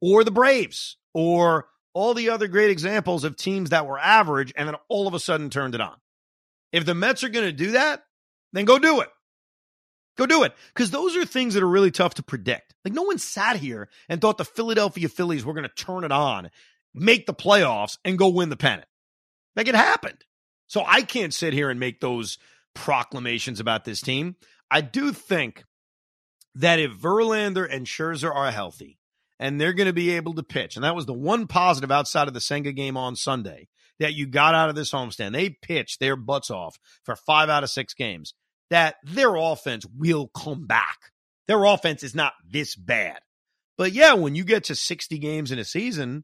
or 0.01 0.23
the 0.23 0.31
Braves 0.31 0.97
or 1.13 1.67
all 1.93 2.13
the 2.13 2.29
other 2.29 2.47
great 2.47 2.69
examples 2.69 3.23
of 3.23 3.37
teams 3.37 3.71
that 3.71 3.87
were 3.87 3.97
average 3.97 4.53
and 4.55 4.67
then 4.67 4.75
all 4.89 5.07
of 5.07 5.13
a 5.13 5.19
sudden 5.19 5.49
turned 5.49 5.73
it 5.73 5.81
on. 5.81 5.95
If 6.71 6.85
the 6.85 6.93
Mets 6.93 7.23
are 7.23 7.29
going 7.29 7.45
to 7.45 7.53
do 7.53 7.71
that, 7.71 8.03
then 8.53 8.65
go 8.65 8.77
do 8.77 9.01
it. 9.01 9.09
Go 10.17 10.25
do 10.25 10.43
it. 10.43 10.53
Because 10.73 10.91
those 10.91 11.15
are 11.15 11.25
things 11.25 11.53
that 11.53 11.63
are 11.63 11.67
really 11.67 11.91
tough 11.91 12.15
to 12.15 12.23
predict. 12.23 12.73
Like, 12.83 12.93
no 12.93 13.03
one 13.03 13.17
sat 13.17 13.57
here 13.57 13.89
and 14.07 14.21
thought 14.21 14.37
the 14.37 14.45
Philadelphia 14.45 15.09
Phillies 15.09 15.45
were 15.45 15.53
going 15.53 15.67
to 15.67 15.83
turn 15.83 16.03
it 16.03 16.11
on, 16.11 16.49
make 16.93 17.25
the 17.25 17.33
playoffs, 17.33 17.97
and 18.05 18.17
go 18.17 18.29
win 18.29 18.49
the 18.49 18.55
pennant. 18.55 18.87
Like, 19.55 19.67
it 19.67 19.75
happened. 19.75 20.23
So 20.67 20.83
I 20.85 21.01
can't 21.01 21.33
sit 21.33 21.53
here 21.53 21.69
and 21.69 21.79
make 21.79 21.99
those 21.99 22.37
proclamations 22.73 23.59
about 23.59 23.85
this 23.85 24.01
team. 24.01 24.35
I 24.69 24.81
do 24.81 25.11
think 25.13 25.63
that 26.55 26.79
if 26.79 26.91
Verlander 26.91 27.67
and 27.69 27.85
Scherzer 27.85 28.33
are 28.33 28.51
healthy 28.51 28.97
and 29.39 29.59
they're 29.59 29.73
going 29.73 29.87
to 29.87 29.93
be 29.93 30.11
able 30.11 30.33
to 30.33 30.43
pitch, 30.43 30.75
and 30.75 30.83
that 30.83 30.95
was 30.95 31.05
the 31.05 31.13
one 31.13 31.47
positive 31.47 31.91
outside 31.91 32.27
of 32.27 32.33
the 32.33 32.41
Senga 32.41 32.71
game 32.71 32.97
on 32.97 33.15
Sunday 33.15 33.67
that 33.99 34.13
you 34.13 34.25
got 34.25 34.55
out 34.55 34.69
of 34.69 34.75
this 34.75 34.91
homestand. 34.91 35.33
They 35.33 35.49
pitched 35.49 35.99
their 35.99 36.15
butts 36.15 36.49
off 36.49 36.77
for 37.03 37.15
five 37.15 37.49
out 37.49 37.63
of 37.63 37.69
six 37.69 37.93
games. 37.93 38.33
That 38.69 38.95
their 39.03 39.35
offense 39.35 39.85
will 39.95 40.27
come 40.27 40.65
back. 40.65 41.11
Their 41.47 41.63
offense 41.65 42.03
is 42.03 42.15
not 42.15 42.33
this 42.49 42.75
bad. 42.75 43.19
But 43.77 43.91
yeah, 43.91 44.13
when 44.13 44.35
you 44.35 44.43
get 44.43 44.65
to 44.65 44.75
60 44.75 45.17
games 45.19 45.51
in 45.51 45.59
a 45.59 45.65
season, 45.65 46.23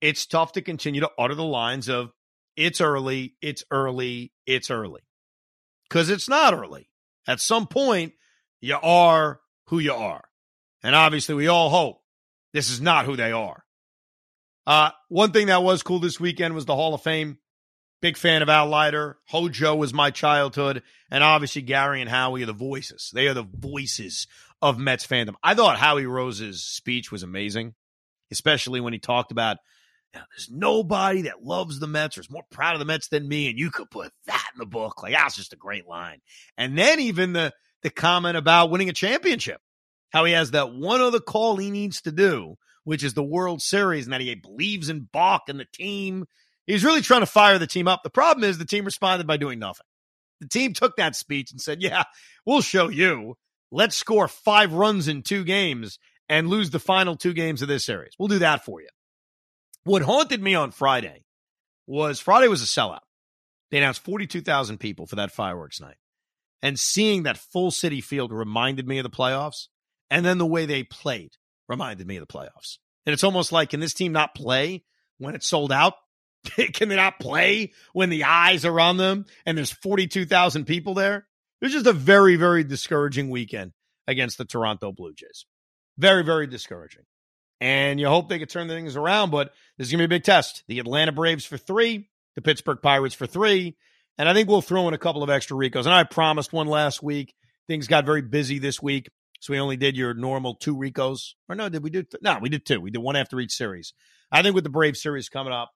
it's 0.00 0.26
tough 0.26 0.52
to 0.52 0.62
continue 0.62 1.00
to 1.00 1.10
utter 1.18 1.34
the 1.34 1.44
lines 1.44 1.88
of 1.88 2.10
it's 2.56 2.80
early, 2.80 3.36
it's 3.40 3.64
early, 3.70 4.32
it's 4.46 4.70
early. 4.70 5.02
Because 5.88 6.10
it's 6.10 6.28
not 6.28 6.52
early. 6.52 6.90
At 7.26 7.40
some 7.40 7.66
point, 7.66 8.12
you 8.60 8.76
are 8.82 9.40
who 9.68 9.78
you 9.78 9.94
are. 9.94 10.24
And 10.82 10.94
obviously, 10.94 11.34
we 11.34 11.48
all 11.48 11.70
hope 11.70 12.02
this 12.52 12.70
is 12.70 12.80
not 12.80 13.06
who 13.06 13.16
they 13.16 13.32
are. 13.32 13.64
Uh, 14.66 14.90
one 15.08 15.32
thing 15.32 15.46
that 15.46 15.62
was 15.62 15.82
cool 15.82 15.98
this 16.00 16.20
weekend 16.20 16.54
was 16.54 16.64
the 16.64 16.74
Hall 16.74 16.94
of 16.94 17.02
Fame. 17.02 17.38
Big 18.00 18.16
fan 18.16 18.42
of 18.42 18.48
Al 18.48 18.66
Leiter. 18.66 19.18
Hojo 19.26 19.74
was 19.74 19.92
my 19.92 20.10
childhood. 20.10 20.82
And 21.10 21.22
obviously, 21.22 21.62
Gary 21.62 22.00
and 22.00 22.08
Howie 22.10 22.42
are 22.42 22.46
the 22.46 22.52
voices. 22.52 23.10
They 23.12 23.28
are 23.28 23.34
the 23.34 23.42
voices 23.42 24.26
of 24.62 24.78
Mets 24.78 25.06
fandom. 25.06 25.34
I 25.42 25.54
thought 25.54 25.78
Howie 25.78 26.06
Rose's 26.06 26.62
speech 26.62 27.12
was 27.12 27.22
amazing, 27.22 27.74
especially 28.30 28.80
when 28.80 28.92
he 28.92 28.98
talked 28.98 29.32
about 29.32 29.58
now, 30.14 30.22
there's 30.30 30.50
nobody 30.50 31.22
that 31.22 31.44
loves 31.44 31.78
the 31.78 31.86
Mets 31.86 32.18
or 32.18 32.22
is 32.22 32.30
more 32.30 32.42
proud 32.50 32.74
of 32.74 32.80
the 32.80 32.84
Mets 32.84 33.08
than 33.08 33.28
me, 33.28 33.48
and 33.48 33.58
you 33.58 33.70
could 33.70 33.90
put 33.90 34.12
that 34.26 34.50
in 34.54 34.58
the 34.58 34.66
book. 34.66 35.02
Like 35.02 35.12
that's 35.12 35.36
just 35.36 35.52
a 35.52 35.56
great 35.56 35.86
line. 35.86 36.20
And 36.56 36.76
then 36.76 36.98
even 37.00 37.32
the 37.32 37.52
the 37.82 37.90
comment 37.90 38.36
about 38.36 38.70
winning 38.70 38.88
a 38.88 38.94
championship, 38.94 39.60
how 40.10 40.24
he 40.24 40.32
has 40.32 40.50
that 40.50 40.72
one 40.72 41.00
other 41.00 41.20
call 41.20 41.56
he 41.56 41.70
needs 41.70 42.02
to 42.02 42.12
do, 42.12 42.56
which 42.84 43.04
is 43.04 43.14
the 43.14 43.22
World 43.22 43.62
Series, 43.62 44.06
and 44.06 44.12
that 44.12 44.20
he 44.20 44.34
believes 44.34 44.88
in 44.88 45.08
Buck 45.12 45.44
and 45.48 45.60
the 45.60 45.66
team. 45.72 46.26
He's 46.66 46.84
really 46.84 47.02
trying 47.02 47.20
to 47.20 47.26
fire 47.26 47.58
the 47.58 47.66
team 47.66 47.88
up. 47.88 48.02
The 48.02 48.10
problem 48.10 48.48
is 48.48 48.58
the 48.58 48.64
team 48.64 48.84
responded 48.84 49.26
by 49.26 49.36
doing 49.36 49.58
nothing. 49.58 49.86
The 50.40 50.48
team 50.48 50.72
took 50.72 50.96
that 50.96 51.16
speech 51.16 51.50
and 51.50 51.60
said, 51.60 51.82
"Yeah, 51.82 52.04
we'll 52.46 52.62
show 52.62 52.88
you. 52.88 53.36
Let's 53.70 53.96
score 53.96 54.28
five 54.28 54.72
runs 54.72 55.08
in 55.08 55.22
two 55.22 55.44
games." 55.44 55.98
And 56.28 56.48
lose 56.48 56.70
the 56.70 56.78
final 56.78 57.16
two 57.16 57.32
games 57.32 57.60
of 57.60 57.66
this 57.66 57.84
series. 57.84 58.12
We'll 58.16 58.28
do 58.28 58.38
that 58.38 58.64
for 58.64 58.80
you. 58.80 58.86
What 59.82 60.02
haunted 60.02 60.40
me 60.40 60.54
on 60.54 60.70
Friday 60.70 61.24
was 61.88 62.20
Friday 62.20 62.46
was 62.46 62.62
a 62.62 62.66
sellout. 62.66 63.00
They 63.72 63.78
announced 63.78 64.04
42,000 64.04 64.78
people 64.78 65.06
for 65.06 65.16
that 65.16 65.32
fireworks 65.32 65.80
night. 65.80 65.96
And 66.62 66.78
seeing 66.78 67.24
that 67.24 67.36
full 67.36 67.72
Citi 67.72 68.02
Field 68.02 68.32
reminded 68.32 68.86
me 68.86 68.98
of 68.98 69.02
the 69.02 69.10
playoffs. 69.10 69.66
And 70.08 70.24
then 70.24 70.38
the 70.38 70.46
way 70.46 70.66
they 70.66 70.84
played 70.84 71.32
reminded 71.68 72.06
me 72.06 72.16
of 72.16 72.26
the 72.26 72.32
playoffs. 72.32 72.78
And 73.06 73.12
it's 73.12 73.24
almost 73.24 73.50
like, 73.50 73.70
can 73.70 73.80
this 73.80 73.94
team 73.94 74.12
not 74.12 74.34
play 74.34 74.84
when 75.18 75.34
it's 75.34 75.48
sold 75.48 75.72
out? 75.72 75.94
can 76.72 76.88
they 76.88 76.96
not 76.96 77.20
play 77.20 77.72
when 77.92 78.10
the 78.10 78.24
eyes 78.24 78.64
are 78.64 78.80
on 78.80 78.96
them 78.96 79.26
and 79.46 79.56
there's 79.56 79.72
42,000 79.72 80.64
people 80.64 80.94
there? 80.94 81.26
It 81.60 81.66
was 81.66 81.72
just 81.72 81.86
a 81.86 81.92
very, 81.92 82.36
very 82.36 82.64
discouraging 82.64 83.30
weekend 83.30 83.72
against 84.06 84.38
the 84.38 84.44
Toronto 84.44 84.92
Blue 84.92 85.12
Jays. 85.12 85.44
Very, 85.98 86.24
very 86.24 86.46
discouraging 86.46 87.04
and 87.60 88.00
you 88.00 88.08
hope 88.08 88.28
they 88.28 88.38
could 88.38 88.48
turn 88.48 88.68
things 88.68 88.96
around. 88.96 89.30
But 89.30 89.52
this 89.76 89.88
is 89.88 89.92
going 89.92 89.98
to 89.98 90.08
be 90.08 90.16
a 90.16 90.18
big 90.18 90.24
test. 90.24 90.64
The 90.66 90.78
Atlanta 90.78 91.12
Braves 91.12 91.44
for 91.44 91.58
three, 91.58 92.08
the 92.34 92.42
Pittsburgh 92.42 92.78
Pirates 92.82 93.14
for 93.14 93.26
three, 93.26 93.76
and 94.18 94.28
I 94.28 94.34
think 94.34 94.48
we'll 94.48 94.62
throw 94.62 94.88
in 94.88 94.94
a 94.94 94.98
couple 94.98 95.22
of 95.22 95.30
extra 95.30 95.56
Ricos. 95.56 95.86
And 95.86 95.94
I 95.94 96.04
promised 96.04 96.52
one 96.52 96.66
last 96.66 97.02
week. 97.02 97.34
Things 97.68 97.86
got 97.86 98.04
very 98.04 98.22
busy 98.22 98.58
this 98.58 98.82
week, 98.82 99.08
so 99.40 99.52
we 99.52 99.60
only 99.60 99.76
did 99.76 99.96
your 99.96 100.14
normal 100.14 100.56
two 100.56 100.76
Ricos. 100.76 101.34
Or 101.48 101.54
no, 101.54 101.68
did 101.68 101.82
we 101.82 101.90
do? 101.90 102.02
Th- 102.02 102.22
no, 102.22 102.38
we 102.40 102.48
did 102.48 102.66
two. 102.66 102.80
We 102.80 102.90
did 102.90 102.98
one 102.98 103.16
after 103.16 103.38
each 103.38 103.52
series. 103.52 103.92
I 104.32 104.42
think 104.42 104.54
with 104.54 104.64
the 104.64 104.70
Brave 104.70 104.96
series 104.96 105.28
coming 105.28 105.52
up, 105.52 105.70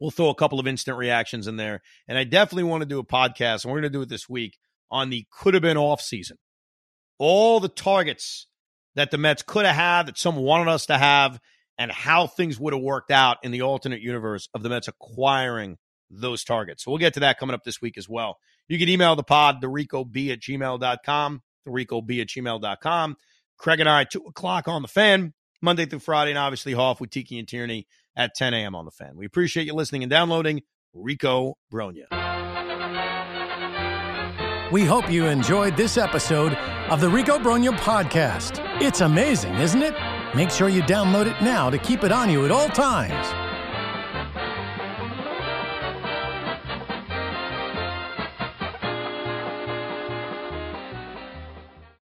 we'll 0.00 0.10
throw 0.10 0.28
a 0.28 0.34
couple 0.34 0.60
of 0.60 0.66
instant 0.66 0.96
reactions 0.96 1.46
in 1.46 1.56
there. 1.56 1.80
And 2.06 2.18
I 2.18 2.24
definitely 2.24 2.64
want 2.64 2.82
to 2.82 2.88
do 2.88 2.98
a 2.98 3.04
podcast, 3.04 3.64
and 3.64 3.72
we're 3.72 3.80
going 3.80 3.92
to 3.92 3.98
do 3.98 4.02
it 4.02 4.08
this 4.08 4.28
week 4.28 4.58
on 4.90 5.10
the 5.10 5.26
could 5.30 5.54
have 5.54 5.62
been 5.62 5.76
off 5.76 6.00
season. 6.00 6.38
All 7.18 7.60
the 7.60 7.68
targets 7.68 8.46
that 8.94 9.10
the 9.10 9.18
Mets 9.18 9.42
could 9.42 9.66
have 9.66 9.74
had, 9.74 10.06
that 10.06 10.18
some 10.18 10.36
wanted 10.36 10.68
us 10.68 10.86
to 10.86 10.98
have, 10.98 11.40
and 11.78 11.92
how 11.92 12.26
things 12.26 12.58
would 12.58 12.72
have 12.72 12.82
worked 12.82 13.10
out 13.10 13.38
in 13.42 13.52
the 13.52 13.62
alternate 13.62 14.00
universe 14.00 14.48
of 14.54 14.62
the 14.62 14.68
Mets 14.68 14.88
acquiring 14.88 15.76
those 16.10 16.44
targets. 16.44 16.84
So 16.84 16.90
we'll 16.90 16.98
get 16.98 17.14
to 17.14 17.20
that 17.20 17.38
coming 17.38 17.54
up 17.54 17.64
this 17.64 17.80
week 17.80 17.98
as 17.98 18.08
well. 18.08 18.38
You 18.66 18.78
can 18.78 18.88
email 18.88 19.16
the 19.16 19.22
pod, 19.22 19.60
the 19.60 19.68
Rico 19.68 20.04
B 20.04 20.30
at 20.30 20.40
gmail.com, 20.40 21.42
the 21.64 21.70
Rico 21.70 22.00
B 22.00 22.20
at 22.20 22.28
gmail.com. 22.28 23.16
Craig 23.56 23.80
and 23.80 23.88
I, 23.88 24.04
2 24.04 24.22
o'clock 24.28 24.68
on 24.68 24.82
the 24.82 24.88
fan, 24.88 25.34
Monday 25.60 25.86
through 25.86 25.98
Friday, 25.98 26.30
and 26.30 26.38
obviously 26.38 26.72
Hoff 26.72 27.00
with 27.00 27.10
Tiki 27.10 27.38
and 27.38 27.48
Tierney 27.48 27.86
at 28.18 28.34
10 28.34 28.52
a.m. 28.52 28.74
on 28.74 28.84
the 28.84 28.90
fan. 28.90 29.16
We 29.16 29.24
appreciate 29.24 29.66
you 29.66 29.72
listening 29.72 30.02
and 30.02 30.10
downloading 30.10 30.62
Rico 30.92 31.56
Brogna. 31.72 32.04
We 34.70 34.84
hope 34.84 35.10
you 35.10 35.24
enjoyed 35.24 35.78
this 35.78 35.96
episode 35.96 36.52
of 36.90 37.00
the 37.00 37.08
Rico 37.08 37.38
Brogna 37.38 37.70
podcast. 37.78 38.60
It's 38.82 39.00
amazing, 39.00 39.54
isn't 39.54 39.80
it? 39.80 39.94
Make 40.34 40.50
sure 40.50 40.68
you 40.68 40.82
download 40.82 41.26
it 41.26 41.42
now 41.42 41.70
to 41.70 41.78
keep 41.78 42.04
it 42.04 42.12
on 42.12 42.28
you 42.28 42.44
at 42.44 42.50
all 42.50 42.68
times. 42.68 43.47